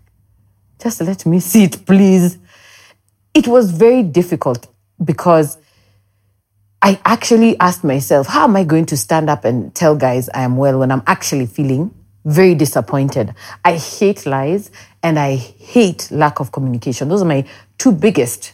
just 0.80 1.00
let 1.00 1.26
me 1.26 1.40
see 1.40 1.64
it, 1.64 1.84
please. 1.86 2.38
It 3.34 3.46
was 3.46 3.70
very 3.70 4.02
difficult 4.02 4.66
because 5.02 5.58
I 6.82 7.00
actually 7.04 7.58
asked 7.58 7.84
myself, 7.84 8.26
how 8.28 8.44
am 8.44 8.56
I 8.56 8.64
going 8.64 8.86
to 8.86 8.96
stand 8.96 9.28
up 9.28 9.44
and 9.44 9.74
tell 9.74 9.96
guys 9.96 10.28
I 10.30 10.42
am 10.42 10.56
well 10.56 10.78
when 10.78 10.92
I'm 10.92 11.02
actually 11.06 11.46
feeling 11.46 11.92
very 12.24 12.54
disappointed? 12.54 13.34
I 13.64 13.76
hate 13.76 14.26
lies 14.26 14.70
and 15.02 15.18
I 15.18 15.36
hate 15.36 16.10
lack 16.10 16.40
of 16.40 16.52
communication. 16.52 17.08
Those 17.08 17.22
are 17.22 17.26
my 17.26 17.44
two 17.78 17.92
biggest 17.92 18.52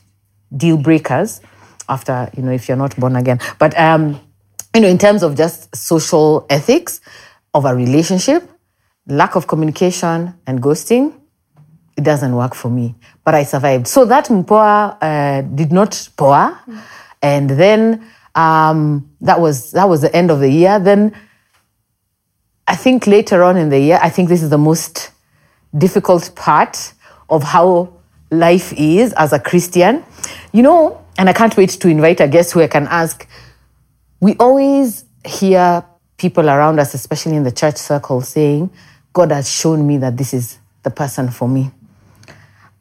deal 0.56 0.76
breakers 0.76 1.40
after, 1.88 2.30
you 2.36 2.42
know, 2.42 2.52
if 2.52 2.68
you're 2.68 2.76
not 2.76 2.96
born 2.96 3.16
again. 3.16 3.40
But, 3.58 3.78
um, 3.78 4.20
you 4.74 4.80
know, 4.80 4.88
in 4.88 4.98
terms 4.98 5.22
of 5.22 5.36
just 5.36 5.74
social 5.76 6.46
ethics 6.48 7.00
of 7.54 7.64
a 7.64 7.74
relationship, 7.74 8.48
lack 9.06 9.34
of 9.34 9.46
communication 9.46 10.34
and 10.46 10.62
ghosting, 10.62 11.12
it 11.96 12.04
doesn't 12.04 12.34
work 12.34 12.54
for 12.54 12.70
me. 12.70 12.94
But 13.24 13.34
I 13.34 13.44
survived. 13.44 13.86
So 13.86 14.04
that 14.06 14.26
mpoa 14.26 14.96
uh, 15.00 15.42
did 15.42 15.72
not 15.72 16.08
poa. 16.16 16.60
And 17.22 17.50
then 17.50 18.04
um, 18.34 19.10
that 19.20 19.40
was 19.40 19.72
that 19.72 19.88
was 19.88 20.00
the 20.00 20.14
end 20.14 20.30
of 20.30 20.40
the 20.40 20.50
year. 20.50 20.78
Then 20.78 21.14
I 22.66 22.76
think 22.76 23.06
later 23.06 23.42
on 23.42 23.56
in 23.56 23.68
the 23.68 23.78
year, 23.78 23.98
I 24.02 24.08
think 24.08 24.28
this 24.28 24.42
is 24.42 24.50
the 24.50 24.58
most 24.58 25.10
difficult 25.76 26.34
part 26.34 26.92
of 27.28 27.42
how 27.42 27.92
life 28.30 28.72
is 28.72 29.12
as 29.14 29.32
a 29.32 29.38
Christian. 29.38 30.04
You 30.52 30.62
know, 30.62 31.04
and 31.18 31.28
I 31.28 31.32
can't 31.32 31.56
wait 31.56 31.70
to 31.70 31.88
invite 31.88 32.20
a 32.20 32.28
guest 32.28 32.52
who 32.52 32.60
I 32.60 32.68
can 32.68 32.86
ask. 32.88 33.26
We 34.20 34.36
always 34.36 35.04
hear 35.24 35.84
people 36.16 36.48
around 36.48 36.78
us, 36.78 36.94
especially 36.94 37.36
in 37.36 37.42
the 37.42 37.52
church 37.52 37.76
circle, 37.76 38.20
saying, 38.20 38.70
God 39.12 39.30
has 39.30 39.50
shown 39.50 39.86
me 39.86 39.98
that 39.98 40.16
this 40.16 40.32
is 40.32 40.58
the 40.82 40.90
person 40.90 41.30
for 41.30 41.48
me. 41.48 41.70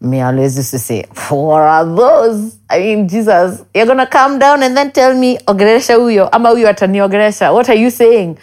Me 0.04 0.20
always 0.20 0.58
used 0.58 0.72
to 0.72 0.80
say, 0.80 1.06
what 1.30 1.62
are 1.62 1.86
those? 1.86 2.58
I 2.68 2.80
mean, 2.80 3.08
Jesus, 3.08 3.64
you're 3.72 3.86
gonna 3.86 4.08
come 4.08 4.40
down 4.40 4.64
and 4.64 4.76
then 4.76 4.92
tell 4.92 5.16
me, 5.16 5.38
ogeresha 5.46 5.96
huyo, 5.96 6.28
ama 6.32 6.50
huyo 6.50 6.68
ataniogeresha. 6.68 7.54
What 7.54 7.70
are 7.70 7.76
you 7.76 7.92
saying? 7.92 8.40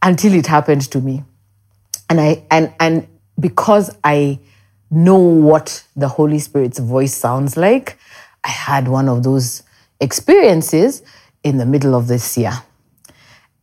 Until 0.00 0.32
it 0.34 0.46
happened 0.46 0.90
to 0.90 1.00
me. 1.02 1.22
And 2.08 2.18
I 2.18 2.42
and 2.50 2.72
and 2.80 3.06
because 3.38 3.94
I 4.02 4.38
know 4.90 5.18
what 5.18 5.84
the 5.96 6.08
Holy 6.08 6.38
Spirit's 6.38 6.78
voice 6.78 7.14
sounds 7.14 7.58
like, 7.58 7.98
I 8.42 8.48
had 8.48 8.88
one 8.88 9.10
of 9.10 9.22
those 9.22 9.62
experiences 10.00 11.02
in 11.44 11.58
the 11.58 11.66
middle 11.66 11.94
of 11.94 12.08
this 12.08 12.38
year. 12.38 12.52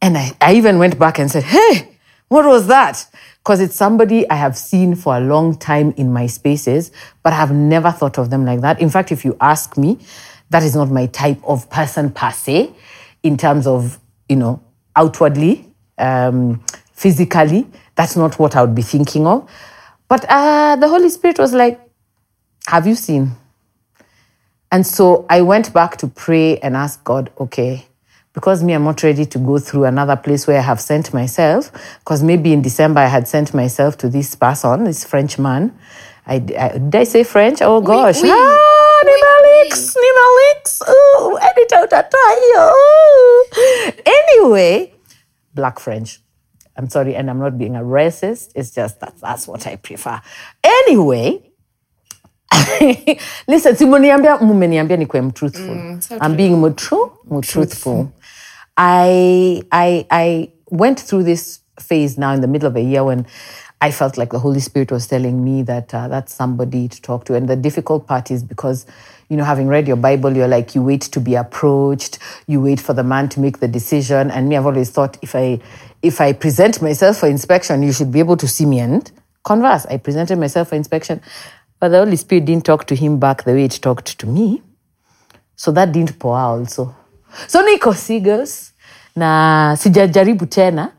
And 0.04 0.20
I, 0.20 0.34
I 0.40 0.54
even 0.54 0.78
went 0.78 1.00
back 1.00 1.18
and 1.18 1.32
said, 1.32 1.44
Hey, 1.44 1.98
what 2.28 2.46
was 2.46 2.68
that? 2.68 3.06
Because 3.48 3.62
it's 3.62 3.78
somebody 3.78 4.30
I 4.30 4.36
have 4.36 4.58
seen 4.58 4.94
for 4.94 5.16
a 5.16 5.22
long 5.22 5.56
time 5.58 5.94
in 5.96 6.12
my 6.12 6.28
spaces, 6.28 6.92
but 7.24 7.32
I 7.32 7.38
have 7.38 7.54
never 7.54 7.92
thought 7.92 8.18
of 8.18 8.30
them 8.30 8.44
like 8.44 8.60
that. 8.60 8.82
In 8.82 8.90
fact, 8.90 9.10
if 9.10 9.24
you 9.24 9.38
ask 9.40 9.78
me, 9.78 10.00
that 10.50 10.64
is 10.64 10.76
not 10.76 10.92
my 10.92 11.06
type 11.06 11.40
of 11.46 11.70
person 11.70 12.12
per 12.12 12.32
se, 12.32 12.74
in 13.24 13.38
terms 13.38 13.66
of, 13.66 14.02
you 14.28 14.36
know, 14.36 14.62
outwardly, 14.98 15.66
um, 15.98 16.62
physically. 16.92 17.66
That's 17.96 18.18
not 18.18 18.38
what 18.38 18.58
I 18.58 18.64
would 18.64 18.76
be 18.76 18.82
thinking 18.82 19.26
of. 19.26 19.50
But 20.10 20.26
uh, 20.28 20.76
the 20.76 20.90
Holy 20.90 21.08
Spirit 21.08 21.40
was 21.40 21.54
like, 21.54 21.80
Have 22.68 22.86
you 22.86 22.96
seen? 22.96 23.32
And 24.74 24.86
so 24.86 25.26
I 25.30 25.40
went 25.42 25.72
back 25.72 25.96
to 26.00 26.08
pray 26.08 26.58
and 26.60 26.76
ask 26.76 27.02
God, 27.06 27.32
okay, 27.40 27.88
because 28.38 28.64
me, 28.64 28.74
I'm 28.74 28.84
not 28.84 29.02
ready 29.02 29.26
to 29.26 29.40
go 29.40 29.58
through 29.58 29.86
another 29.86 30.16
place 30.16 30.46
where 30.46 30.60
I 30.60 30.62
have 30.62 30.80
sent 30.80 31.12
myself, 31.12 31.72
because 32.02 32.22
maybe 32.22 32.54
in 32.54 32.62
December 32.62 33.00
I 33.00 33.08
had 33.08 33.28
sent 33.28 33.52
myself 33.52 33.98
to 33.98 34.10
this 34.10 34.36
person, 34.36 34.84
this 34.84 35.04
French 35.04 35.40
man. 35.40 35.76
I, 36.28 36.36
I, 36.36 36.78
did 36.78 36.96
I 36.96 37.04
say 37.04 37.24
French? 37.24 37.64
Oh 37.64 37.82
gosh. 37.82 38.22
oui. 38.22 38.30
Ah, 38.32 39.02
Nina 39.06 39.64
Leaks, 39.64 39.96
Nina 39.96 40.26
Leaks. 40.38 40.82
Ooh, 40.88 41.40
edit 41.42 41.72
out 41.74 41.90
that 41.90 42.12
tie. 42.12 44.04
Anyway, 44.06 44.94
black 45.56 45.80
French. 45.80 46.20
I'm 46.76 46.90
sorry, 46.90 47.16
and 47.16 47.32
I'm 47.32 47.40
not 47.40 47.58
being 47.58 47.76
a 47.76 47.82
racist. 47.82 48.52
It's 48.54 48.70
just 48.70 49.00
that 49.00 49.18
that's 49.20 49.48
what 49.48 49.66
I 49.66 49.78
prefer. 49.78 50.22
Anyway, 50.64 51.42
listen, 53.48 53.76
si 53.76 53.86
mniambia 53.86 54.38
mmeniambia 54.38 54.98
nikuwe 54.98 55.22
mtruthful. 55.22 56.02
so 56.02 56.18
I'm 56.22 56.36
being 56.36 56.56
more 56.56 56.74
true, 56.76 57.12
more 57.30 57.42
truthful. 57.42 58.08
I 58.78 59.64
I 59.72 60.06
I 60.12 60.52
went 60.70 61.00
through 61.00 61.24
this 61.24 61.60
phase 61.80 62.18
now 62.18 62.34
in 62.34 62.42
the 62.42 62.48
middle 62.48 62.68
of 62.68 62.76
a 62.76 62.82
year 62.82 63.04
when 63.04 63.26
I 63.80 63.92
felt 63.92 64.18
like 64.18 64.32
the 64.32 64.40
Holy 64.40 64.60
Spirit 64.60 64.92
was 64.92 65.06
telling 65.06 65.44
me 65.44 65.62
that 65.64 65.94
uh, 65.94 66.08
that's 66.08 66.34
somebody 66.34 66.88
to 66.88 67.02
talk 67.02 67.26
to. 67.26 67.36
And 67.36 67.48
the 67.48 67.56
difficult 67.56 68.08
part 68.08 68.32
is 68.32 68.44
because, 68.44 68.88
you 69.30 69.38
know, 69.38 69.44
having 69.44 69.68
read 69.68 69.88
your 69.88 69.98
Bible, 69.98 70.36
you're 70.36 70.48
like, 70.48 70.74
you 70.74 70.82
wait 70.82 71.02
to 71.02 71.20
be 71.20 71.36
approached, 71.36 72.18
you 72.48 72.60
wait 72.60 72.80
for 72.80 72.94
the 72.94 73.04
man 73.04 73.30
to 73.30 73.40
make 73.40 73.60
the 73.60 73.68
decision. 73.68 74.32
And 74.32 74.50
me, 74.50 74.58
I've 74.58 74.66
always 74.66 74.90
thought 74.90 75.18
if 75.22 75.36
I 75.36 75.60
if 76.02 76.22
I 76.22 76.34
present 76.34 76.82
myself 76.82 77.18
for 77.18 77.28
inspection, 77.28 77.84
you 77.84 77.92
should 77.92 78.12
be 78.12 78.20
able 78.20 78.38
to 78.38 78.48
see 78.48 78.66
me 78.66 78.80
and 78.80 79.12
converse. 79.44 79.86
I 79.86 79.98
presented 79.98 80.38
myself 80.38 80.70
for 80.70 80.76
inspection, 80.76 81.22
but 81.80 81.90
the 81.90 82.00
Holy 82.00 82.16
Spirit 82.16 82.46
didn't 82.46 82.66
talk 82.66 82.86
to 82.88 82.96
him 82.96 83.20
back 83.20 83.44
the 83.44 83.54
way 83.54 83.66
it 83.66 83.80
talked 83.82 84.18
to 84.20 84.28
me. 84.28 84.62
So 85.56 85.72
that 85.72 85.92
didn't 85.92 86.20
pour 86.20 86.38
out 86.38 86.60
also. 86.60 86.96
So 87.48 87.62
niko 87.62 87.94
singles 87.94 88.74
na 89.16 89.76
sijajaribu 89.80 90.46
tena. 90.46 90.92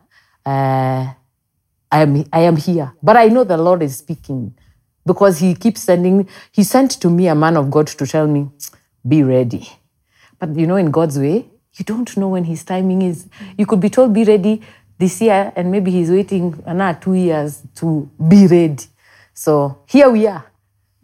Uh, 0.47 1.07
I 1.91 2.03
am 2.03 2.25
I 2.33 2.47
am 2.47 2.57
here, 2.57 2.93
but 3.03 3.17
I 3.17 3.29
know 3.29 3.45
the 3.45 3.57
Lord 3.57 3.83
is 3.83 3.99
speaking 3.99 4.53
because 5.07 5.39
He 5.39 5.55
keeps 5.55 5.83
sending. 5.83 6.29
He 6.53 6.65
sent 6.65 7.01
to 7.01 7.11
me 7.11 7.29
a 7.29 7.35
man 7.35 7.57
of 7.57 7.71
God 7.71 7.87
to 7.87 8.07
tell 8.07 8.27
me, 8.27 8.49
"Be 9.07 9.23
ready." 9.23 9.69
But 10.39 10.55
you 10.57 10.67
know, 10.67 10.77
in 10.77 10.91
God's 10.91 11.19
way, 11.19 11.47
you 11.77 11.85
don't 11.85 12.17
know 12.17 12.29
when 12.29 12.45
His 12.45 12.65
timing 12.65 13.03
is. 13.03 13.27
You 13.57 13.67
could 13.67 13.81
be 13.81 13.91
told, 13.91 14.13
"Be 14.13 14.25
ready." 14.25 14.63
This 14.99 15.21
year, 15.21 15.53
and 15.55 15.71
maybe 15.71 15.93
he's 15.93 16.11
waiting 16.11 16.61
another 16.67 16.99
two 17.01 17.15
years 17.15 17.63
to 17.77 18.11
be 18.29 18.49
ready. 18.49 18.85
So 19.33 19.79
here 19.87 20.11
we 20.11 20.27
are. 20.27 20.45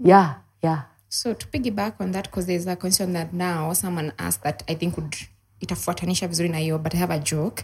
Yeah, 0.01 0.35
yeah. 0.61 0.83
So 1.15 1.33
to 1.33 1.47
piggyback 1.47 2.01
on 2.01 2.11
that, 2.11 2.25
because 2.25 2.47
there's 2.47 2.67
a 2.67 2.75
question 2.75 3.13
that 3.13 3.33
now 3.33 3.73
someone 3.73 4.13
asked 4.19 4.43
that 4.43 4.65
I 4.69 4.75
think 4.75 4.97
would 4.97 5.15
itafuatanisha 5.61 6.29
vizuri 6.29 6.49
na 6.49 6.59
hiyo, 6.59 6.79
but 6.83 6.93
I 6.95 6.97
have 6.99 7.11
a 7.15 7.19
joke. 7.21 7.63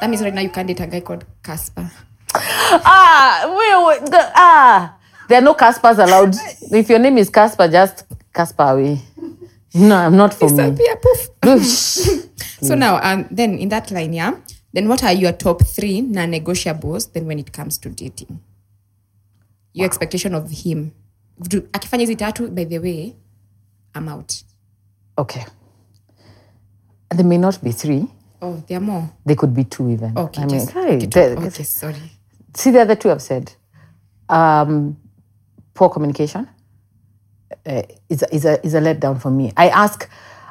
that 0.00 0.10
means 0.10 0.20
right 0.22 0.34
now 0.34 0.42
you 0.42 0.50
can't 0.50 0.68
date 0.68 0.80
a 0.80 0.86
guy 0.86 1.00
called 1.00 1.24
Casper. 1.42 1.90
Ah, 2.34 3.46
wait, 3.56 3.86
wait, 4.02 4.10
the- 4.10 4.32
ah. 4.34 4.98
There 5.28 5.38
are 5.38 5.44
no 5.44 5.54
Caspers 5.54 5.98
allowed. 5.98 6.36
if 6.72 6.90
your 6.90 6.98
name 6.98 7.16
is 7.16 7.30
Casper, 7.30 7.68
just 7.68 8.04
Casper 8.34 8.64
away. 8.64 9.00
No, 9.74 9.96
I'm 9.96 10.16
not 10.16 10.34
for 10.34 10.50
me. 10.50 10.76
So 12.62 12.74
now, 12.74 13.00
um, 13.02 13.26
then 13.30 13.56
in 13.56 13.70
that 13.70 13.90
line, 13.90 14.12
yeah, 14.12 14.34
then 14.74 14.88
what 14.88 15.02
are 15.02 15.12
your 15.14 15.32
top 15.32 15.64
three 15.64 16.02
non-negotiables 16.02 17.12
then 17.14 17.24
when 17.26 17.38
it 17.38 17.50
comes 17.54 17.78
to 17.78 17.88
dating? 17.88 18.40
Your 19.72 19.86
expectation 19.86 20.34
of 20.34 20.50
him. 20.50 20.92
Akifanya 21.72 22.02
hizi 22.02 22.16
tatu, 22.16 22.48
by 22.50 22.64
the 22.64 22.78
way, 22.78 23.14
I'm 23.94 24.08
out. 24.08 24.42
okay. 25.18 25.44
There 27.10 27.24
may 27.26 27.38
not 27.38 27.62
be 27.62 27.72
three. 27.72 28.06
Oh, 28.40 28.62
there 28.68 28.78
are 28.78 28.80
more. 28.80 29.10
They 29.26 29.34
could 29.34 29.52
be 29.54 29.64
two 29.64 29.90
even. 29.90 30.16
Okay, 30.16 30.42
I 30.42 30.46
mean, 30.46 30.60
just, 30.60 30.76
okay, 30.76 31.06
the- 31.06 31.46
okay, 31.46 31.62
sorry. 31.64 31.96
see 32.54 32.70
the 32.70 32.80
other 32.82 32.94
two 32.94 33.10
I've 33.10 33.20
said. 33.22 33.52
Um, 34.28 34.96
poor 35.74 35.88
communication 35.88 36.48
uh, 37.66 37.82
is 38.08 38.22
a, 38.22 38.34
is 38.34 38.44
a 38.44 38.64
is 38.64 38.74
a 38.74 38.80
letdown 38.80 39.20
for 39.20 39.30
me. 39.30 39.52
I 39.56 39.68
ask, 39.70 40.08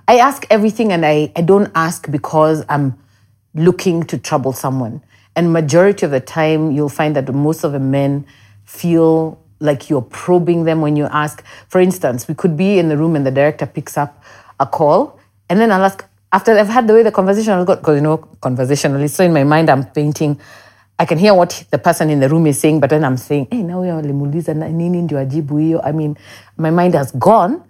I 0.08 0.17
ask 0.17 0.46
everything, 0.50 0.91
and 0.91 1.05
I 1.05 1.31
I 1.36 1.41
don't 1.41 1.72
ask 1.75 2.12
because 2.12 2.65
I'm 2.67 2.93
looking 3.55 4.03
to 4.03 4.17
trouble 4.17 4.51
someone. 4.53 5.01
And 5.36 5.53
majority 5.53 6.05
of 6.05 6.12
the 6.12 6.19
time, 6.19 6.72
you'll 6.72 6.89
find 6.89 7.15
that 7.15 7.34
most 7.34 7.63
of 7.63 7.72
the 7.72 7.79
men 7.79 8.25
feel 8.65 9.39
like 9.60 9.89
you're 9.89 10.01
probing 10.01 10.63
them 10.66 10.82
when 10.82 10.96
you 10.96 11.06
ask. 11.06 11.44
For 11.68 11.82
instance, 11.82 12.28
we 12.28 12.36
could 12.36 12.56
be 12.56 12.80
in 12.80 12.89
the 12.89 12.98
room 12.98 13.16
and 13.16 13.25
the 13.25 13.32
director 13.32 13.66
picks 13.66 13.98
up 13.98 14.24
a 14.60 14.66
call, 14.66 15.20
and 15.50 15.60
then 15.60 15.72
I'll 15.72 15.84
ask, 15.84 16.06
after 16.32 16.58
I've 16.58 16.70
had 16.70 16.88
the 16.88 16.94
way 16.94 17.04
the 17.04 17.12
conversation 17.12 17.54
has 17.54 17.66
got, 17.66 17.80
because 17.80 17.96
you 17.96 18.01
know, 18.01 18.18
conversationally, 18.18 19.08
so 19.08 19.24
in 19.24 19.34
my 19.34 19.44
mind, 19.44 19.70
I'm 19.70 19.86
painting. 19.86 20.39
I 21.00 21.06
can 21.06 21.18
hear 21.18 21.34
what 21.34 21.63
the 21.72 21.78
person 21.78 22.10
in 22.10 22.20
the 22.20 22.28
room 22.28 22.46
is 22.46 22.60
saying, 22.60 22.82
but 22.82 22.89
then 22.89 23.06
I'm 23.06 23.16
saying, 23.16 23.48
hey, 23.51 23.63
now 23.63 23.82
we 23.82 23.88
walimuuliza 23.88 24.54
na- 24.54 24.68
nini 24.68 25.01
ndio 25.01 25.20
ajibu 25.20 25.58
hiyo. 25.58 25.82
I 25.86 25.92
mean, 25.94 26.18
my 26.58 26.72
mind 26.72 26.96
has 26.96 27.18
gone 27.18 27.62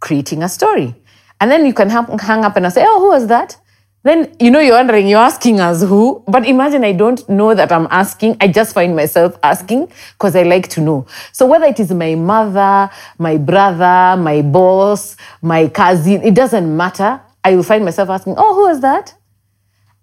creating 0.00 0.42
a 0.42 0.48
story. 0.48 0.94
And 1.40 1.50
then 1.50 1.66
you 1.66 1.72
can 1.72 1.90
hang 1.90 2.44
up 2.44 2.56
and 2.56 2.66
I 2.66 2.68
say, 2.68 2.84
oh, 2.86 3.00
who 3.00 3.08
was 3.08 3.26
that? 3.26 3.56
Then, 4.04 4.36
you 4.38 4.50
know, 4.50 4.60
you're 4.60 4.76
wondering, 4.76 5.08
you're 5.08 5.18
asking 5.18 5.60
us 5.60 5.82
who? 5.82 6.22
But 6.28 6.46
imagine 6.46 6.84
I 6.84 6.92
don't 6.92 7.26
know 7.26 7.54
that 7.54 7.72
I'm 7.72 7.88
asking. 7.90 8.36
I 8.38 8.48
just 8.48 8.74
find 8.74 8.94
myself 8.94 9.38
asking 9.42 9.90
because 10.12 10.36
I 10.36 10.42
like 10.42 10.68
to 10.68 10.82
know. 10.82 11.06
So 11.32 11.46
whether 11.46 11.64
it 11.64 11.80
is 11.80 11.90
my 11.90 12.14
mother, 12.14 12.90
my 13.16 13.38
brother, 13.38 14.20
my 14.20 14.42
boss, 14.42 15.16
my 15.40 15.68
cousin, 15.68 16.22
it 16.22 16.34
doesn't 16.34 16.76
matter. 16.76 17.18
I 17.42 17.56
will 17.56 17.62
find 17.62 17.82
myself 17.82 18.10
asking, 18.10 18.34
oh, 18.36 18.54
who 18.54 18.66
is 18.66 18.80
that? 18.80 19.14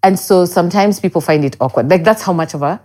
And 0.02 0.18
so 0.18 0.46
sometimes 0.46 1.00
people 1.00 1.22
find 1.22 1.46
it 1.46 1.56
awkward. 1.62 1.88
Like 1.88 2.04
that's 2.04 2.24
how 2.24 2.34
much 2.34 2.56
of 2.56 2.64
a 2.64 2.82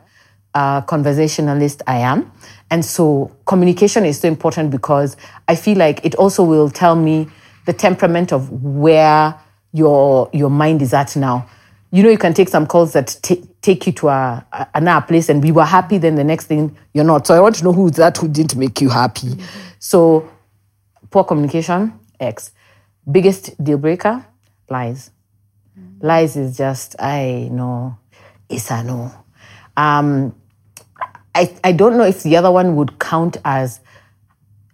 uh, 0.54 0.82
conversationalist 0.82 1.80
I 1.86 1.98
am. 1.98 2.30
And 2.70 2.84
so 2.84 3.34
communication 3.46 4.04
is 4.04 4.20
so 4.20 4.28
important 4.28 4.70
because 4.70 5.16
I 5.48 5.54
feel 5.54 5.78
like 5.78 6.04
it 6.04 6.14
also 6.16 6.44
will 6.44 6.68
tell 6.68 6.94
me 6.94 7.28
the 7.64 7.72
temperament 7.72 8.32
of 8.34 8.50
where 8.62 9.34
your 9.76 10.30
your 10.32 10.50
mind 10.50 10.82
is 10.82 10.94
at 10.94 11.14
now. 11.16 11.48
You 11.92 12.02
know, 12.02 12.10
you 12.10 12.18
can 12.18 12.34
take 12.34 12.48
some 12.48 12.66
calls 12.66 12.92
that 12.94 13.16
ta- 13.22 13.42
take 13.62 13.86
you 13.86 13.92
to 13.92 14.08
a, 14.08 14.46
a- 14.52 14.68
another 14.74 15.06
place, 15.06 15.28
and 15.28 15.42
we 15.42 15.52
were 15.52 15.64
happy. 15.64 15.98
Then 15.98 16.14
the 16.16 16.24
next 16.24 16.46
thing 16.46 16.76
you're 16.94 17.04
not. 17.04 17.26
So 17.26 17.34
I 17.34 17.40
want 17.40 17.54
to 17.56 17.64
know 17.64 17.72
who 17.72 17.90
that 17.90 18.16
who 18.16 18.28
didn't 18.28 18.56
make 18.56 18.80
you 18.80 18.88
happy. 18.88 19.28
So 19.78 20.28
poor 21.10 21.24
communication, 21.24 21.92
X. 22.18 22.52
Biggest 23.10 23.62
deal 23.62 23.78
breaker, 23.78 24.24
lies. 24.68 25.10
Lies 26.00 26.36
is 26.36 26.56
just, 26.56 26.96
I 26.98 27.48
know, 27.52 27.96
it's 28.48 28.70
a 28.70 28.82
no. 28.82 29.12
Um, 29.76 30.34
I, 31.34 31.54
I 31.62 31.72
don't 31.72 31.96
know 31.96 32.04
if 32.04 32.22
the 32.22 32.36
other 32.36 32.50
one 32.50 32.76
would 32.76 32.98
count 32.98 33.36
as 33.44 33.80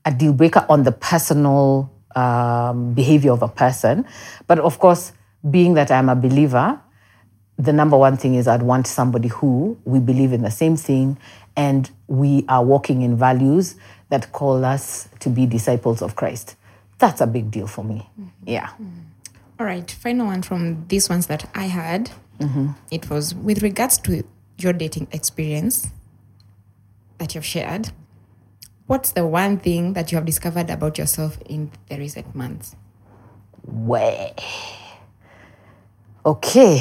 a 0.04 0.12
deal 0.12 0.32
breaker 0.32 0.64
on 0.68 0.85
the 0.85 0.92
personal 0.92 1.91
um, 2.16 2.95
behavior 2.95 3.33
of 3.33 3.42
a 3.42 3.49
person. 3.49 4.07
But 4.47 4.59
of 4.59 4.78
course, 4.78 5.12
being 5.50 5.75
that 5.75 5.90
I'm 5.90 6.09
a 6.09 6.14
believer, 6.14 6.81
the 7.59 7.73
number 7.73 7.97
one 7.97 8.16
thing 8.16 8.35
is 8.35 8.49
I'd 8.49 8.62
want 8.62 8.87
somebody 8.87 9.28
who 9.28 9.78
we 9.85 10.00
believe 10.00 10.33
in 10.33 10.42
the 10.42 10.50
same 10.50 10.76
thing 10.76 11.19
and 11.57 11.90
we 12.07 12.45
are 12.49 12.64
walking 12.64 13.02
in 13.02 13.16
values 13.16 13.76
that 14.09 14.33
call 14.33 14.64
us 14.64 15.09
to 15.21 15.28
be 15.28 15.47
disciples 15.47 16.02
of 16.02 16.16
Christ. 16.16 16.57
That's 16.99 17.21
a 17.21 17.26
big 17.26 17.50
deal 17.50 17.66
for 17.66 17.85
me. 17.85 18.09
Mm-hmm. 18.19 18.28
Yeah. 18.47 18.66
Mm-hmm. 18.69 19.00
All 19.61 19.66
right, 19.66 19.90
final 19.90 20.26
one 20.26 20.42
from 20.42 20.87
these 20.88 21.09
ones 21.09 21.26
that 21.28 21.49
I 21.54 21.64
had. 21.64 22.11
Mm-hmm. 22.40 22.71
It 22.90 23.11
was 23.11 23.35
with 23.35 23.62
regards 23.62 23.99
to 23.99 24.25
your 24.59 24.73
dating 24.73 25.09
experience 25.12 25.88
that 27.19 27.35
you've 27.35 27.45
shared. 27.45 27.90
What's 28.92 29.12
the 29.12 29.26
one 29.26 29.56
thing 29.56 29.94
that 29.94 30.12
you 30.12 30.16
have 30.16 30.26
discovered 30.26 30.68
about 30.68 30.99
yourself 30.99 31.38
in 31.46 31.70
the 31.88 31.96
recent 31.96 32.34
months? 32.34 32.76
Way. 33.64 34.34
Okay. 36.26 36.76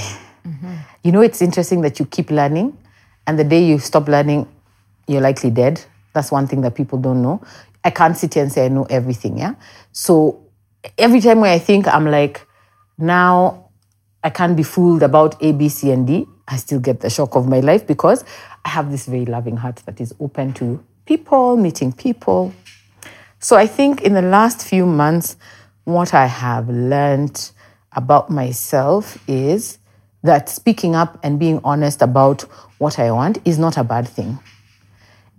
Mm-hmm. 0.46 0.76
You 1.06 1.14
know, 1.14 1.22
it's 1.22 1.42
interesting 1.42 1.80
that 1.84 2.00
you 2.00 2.06
keep 2.06 2.30
learning, 2.30 2.78
and 3.26 3.40
the 3.40 3.46
day 3.46 3.64
you 3.64 3.80
stop 3.80 4.10
learning, 4.10 4.46
you're 5.08 5.22
likely 5.22 5.52
dead. 5.52 5.82
That's 6.12 6.34
one 6.34 6.48
thing 6.48 6.60
that 6.64 6.76
people 6.76 7.00
don't 7.00 7.22
know. 7.22 7.42
I 7.82 7.92
can't 7.92 8.18
sit 8.18 8.34
here 8.34 8.44
and 8.44 8.52
say 8.52 8.66
I 8.66 8.68
know 8.68 8.84
everything, 8.90 9.38
yeah? 9.38 9.56
So 9.94 10.44
every 10.98 11.22
time 11.22 11.40
when 11.40 11.52
I 11.52 11.60
think 11.60 11.88
I'm 11.88 12.08
like, 12.08 12.46
now 12.98 13.70
I 14.22 14.32
can't 14.32 14.58
be 14.58 14.64
fooled 14.64 15.02
about 15.02 15.42
A, 15.42 15.54
B, 15.54 15.70
C, 15.70 15.92
and 15.92 16.06
D, 16.06 16.28
I 16.46 16.58
still 16.58 16.82
get 16.82 17.00
the 17.00 17.10
shock 17.10 17.38
of 17.38 17.48
my 17.48 17.62
life 17.62 17.88
because 17.88 18.26
I 18.66 18.70
have 18.70 18.92
this 18.92 19.06
very 19.06 19.26
loving 19.26 19.56
heart 19.56 19.78
that 19.86 20.02
is 20.02 20.14
open 20.20 20.52
to 20.56 20.84
people, 21.06 21.58
meeting 21.58 21.92
people. 21.92 22.54
So 23.40 23.56
I 23.56 23.68
think 23.68 24.02
in 24.02 24.14
the 24.14 24.22
last 24.22 24.68
few 24.68 24.86
months, 24.86 25.36
what 25.84 26.14
I 26.14 26.28
have 26.28 26.70
learned 26.70 27.52
about 27.94 28.30
myself 28.30 29.18
is 29.28 29.80
that 30.24 30.50
speaking 30.50 30.96
up 30.96 31.20
and 31.24 31.40
being 31.40 31.60
honest 31.64 32.02
about 32.02 32.44
what 32.78 33.00
I 33.00 33.12
want 33.12 33.40
is 33.46 33.58
not 33.58 33.78
a 33.78 33.84
bad 33.84 34.08
thing. 34.08 34.40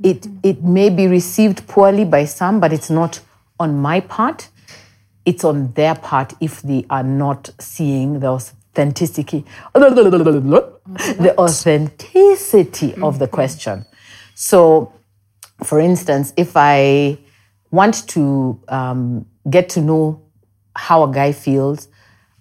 It 0.03 0.27
it 0.43 0.63
may 0.63 0.91
be 0.91 1.07
received 1.07 1.67
poorly 1.69 2.05
by 2.05 2.25
some, 2.25 2.59
but 2.59 2.73
it's 2.73 2.91
not 2.91 3.21
on 3.61 3.79
my 3.79 4.01
part. 4.01 4.49
It's 5.25 5.45
on 5.45 5.73
their 5.73 5.95
part 5.95 6.35
if 6.41 6.63
they 6.63 6.85
are 6.91 7.05
not 7.05 7.51
seeing 7.61 8.19
the 8.19 8.27
authenticity, 8.27 9.45
the 10.87 11.35
authenticity 11.39 12.95
of 13.01 13.21
the 13.21 13.29
question. 13.29 13.87
So 14.35 14.93
for 15.63 15.81
instance, 15.81 16.33
if 16.37 16.53
I 16.57 17.19
want 17.71 18.07
to 18.09 18.61
um, 18.69 19.27
get 19.49 19.69
to 19.71 19.81
know 19.81 20.23
how 20.77 21.05
a 21.05 21.13
guy 21.13 21.33
feels, 21.33 21.89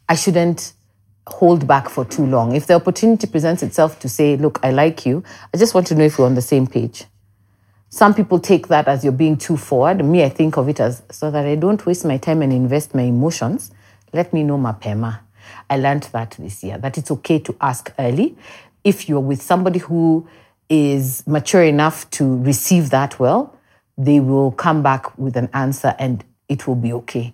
I 0.08 0.16
shouldn't 0.16 0.74
hold 1.28 1.68
back 1.68 1.90
for 1.90 2.06
too 2.06 2.26
long. 2.26 2.56
If 2.56 2.68
the 2.68 2.74
opportunity 2.74 3.28
presents 3.28 3.64
itself 3.64 4.00
to 4.00 4.10
say, 4.10 4.38
Look, 4.38 4.60
I 4.64 4.72
like 4.72 5.06
you, 5.06 5.24
I 5.54 5.58
just 5.58 5.74
want 5.74 5.88
to 5.88 5.96
know 5.96 6.04
if 6.06 6.20
we're 6.20 6.26
on 6.26 6.36
the 6.36 6.42
same 6.42 6.68
page. 6.68 7.06
Some 7.90 8.14
people 8.14 8.40
take 8.40 8.68
that 8.70 8.88
as 8.88 9.04
you're 9.04 9.12
being 9.12 9.38
too 9.38 9.58
forward. 9.58 10.04
Me, 10.04 10.24
I 10.24 10.30
think 10.30 10.58
of 10.58 10.70
it 10.70 10.80
as 10.80 11.04
so 11.12 11.30
that 11.30 11.46
I 11.46 11.56
don't 11.56 11.86
waste 11.86 12.06
my 12.06 12.18
time 12.18 12.42
and 12.42 12.54
invest 12.54 12.96
my 12.96 13.02
emotions. 13.02 13.72
Let 14.14 14.32
me 14.32 14.44
know 14.44 14.58
mapema. 14.58 15.20
I 15.70 15.78
learned 15.78 16.04
that 16.14 16.32
this 16.40 16.64
year, 16.64 16.78
that 16.78 16.98
it's 16.98 17.12
okay 17.12 17.40
to 17.40 17.56
ask 17.60 17.94
early. 18.00 18.38
If 18.84 19.10
you're 19.10 19.20
with 19.20 19.42
somebody 19.42 19.80
who 19.80 20.28
is 20.72 21.28
mature 21.28 21.64
enough 21.64 22.10
to 22.12 22.38
receive 22.44 22.90
that 22.92 23.20
well, 23.20 23.54
they 23.98 24.22
will 24.22 24.52
come 24.54 24.82
back 24.82 25.18
with 25.18 25.36
an 25.36 25.50
answer 25.54 25.94
and 26.00 26.24
it 26.48 26.66
will 26.66 26.76
be 26.76 26.94
okay. 26.94 27.34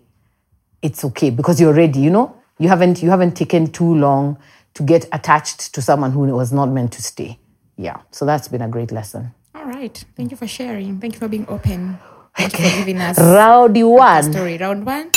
It's 0.82 1.06
okay 1.06 1.30
because 1.30 1.62
you're 1.62 1.73
ready, 1.73 2.00
you 2.00 2.10
know? 2.10 2.36
You 2.58 2.67
haven't 2.69 3.04
you 3.04 3.12
haven't 3.12 3.38
taken 3.38 3.67
too 3.71 3.93
long 3.93 4.39
to 4.73 4.82
get 4.84 5.06
attached 5.12 5.73
to 5.76 5.82
someone 5.82 6.12
who 6.12 6.21
was 6.21 6.52
not 6.52 6.69
meant 6.69 6.91
to 6.93 7.04
stay. 7.04 7.38
Yeah. 7.78 8.02
So 8.10 8.26
that's 8.26 8.47
been 8.47 8.63
a 8.63 8.67
great 8.67 8.91
lesson. 8.91 9.32
All 9.54 9.65
right, 9.65 10.04
thank 10.15 10.32
you 10.32 10.38
for 10.38 10.47
sharing. 10.47 11.00
Thank 11.00 11.13
you 11.13 11.19
for 11.19 11.28
being 11.28 11.45
open. 11.47 12.00
Thank 12.36 12.58
you 12.58 12.69
for 12.69 12.78
giving 12.78 12.97
us 12.97 13.19
Rowdy 13.19 13.84
one. 13.84 14.34
story. 14.34 14.58
Round 14.58 14.84
one. 14.84 15.12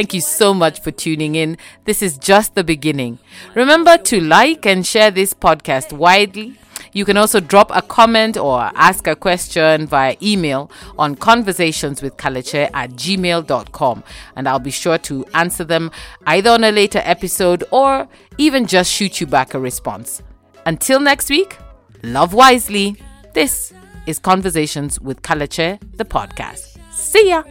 Thank 0.00 0.14
you 0.14 0.22
so 0.22 0.54
much 0.54 0.80
for 0.80 0.90
tuning 0.90 1.34
in. 1.34 1.58
This 1.84 2.00
is 2.00 2.16
just 2.16 2.54
the 2.54 2.64
beginning. 2.64 3.18
Remember 3.54 3.98
to 3.98 4.18
like 4.18 4.64
and 4.64 4.86
share 4.86 5.10
this 5.10 5.34
podcast 5.34 5.92
widely. 5.92 6.56
You 6.94 7.04
can 7.04 7.18
also 7.18 7.38
drop 7.38 7.70
a 7.70 7.82
comment 7.82 8.38
or 8.38 8.70
ask 8.76 9.06
a 9.06 9.14
question 9.14 9.86
via 9.86 10.16
email 10.22 10.70
on 10.98 11.16
conversationswithkalekye 11.16 12.70
at 12.72 12.92
gmail.com 12.92 14.02
and 14.36 14.48
I'll 14.48 14.58
be 14.58 14.70
sure 14.70 14.96
to 14.96 15.26
answer 15.34 15.64
them 15.64 15.90
either 16.24 16.48
on 16.48 16.64
a 16.64 16.72
later 16.72 17.02
episode 17.04 17.64
or 17.70 18.08
even 18.38 18.66
just 18.66 18.90
shoot 18.90 19.20
you 19.20 19.26
back 19.26 19.52
a 19.52 19.60
response. 19.60 20.22
Until 20.64 20.98
next 20.98 21.28
week, 21.28 21.58
love 22.02 22.32
wisely. 22.32 22.96
This 23.34 23.74
is 24.06 24.18
Conversations 24.18 24.98
with 24.98 25.20
Kalekye, 25.20 25.78
the 25.98 26.06
podcast. 26.06 26.78
See 26.90 27.28
ya! 27.28 27.42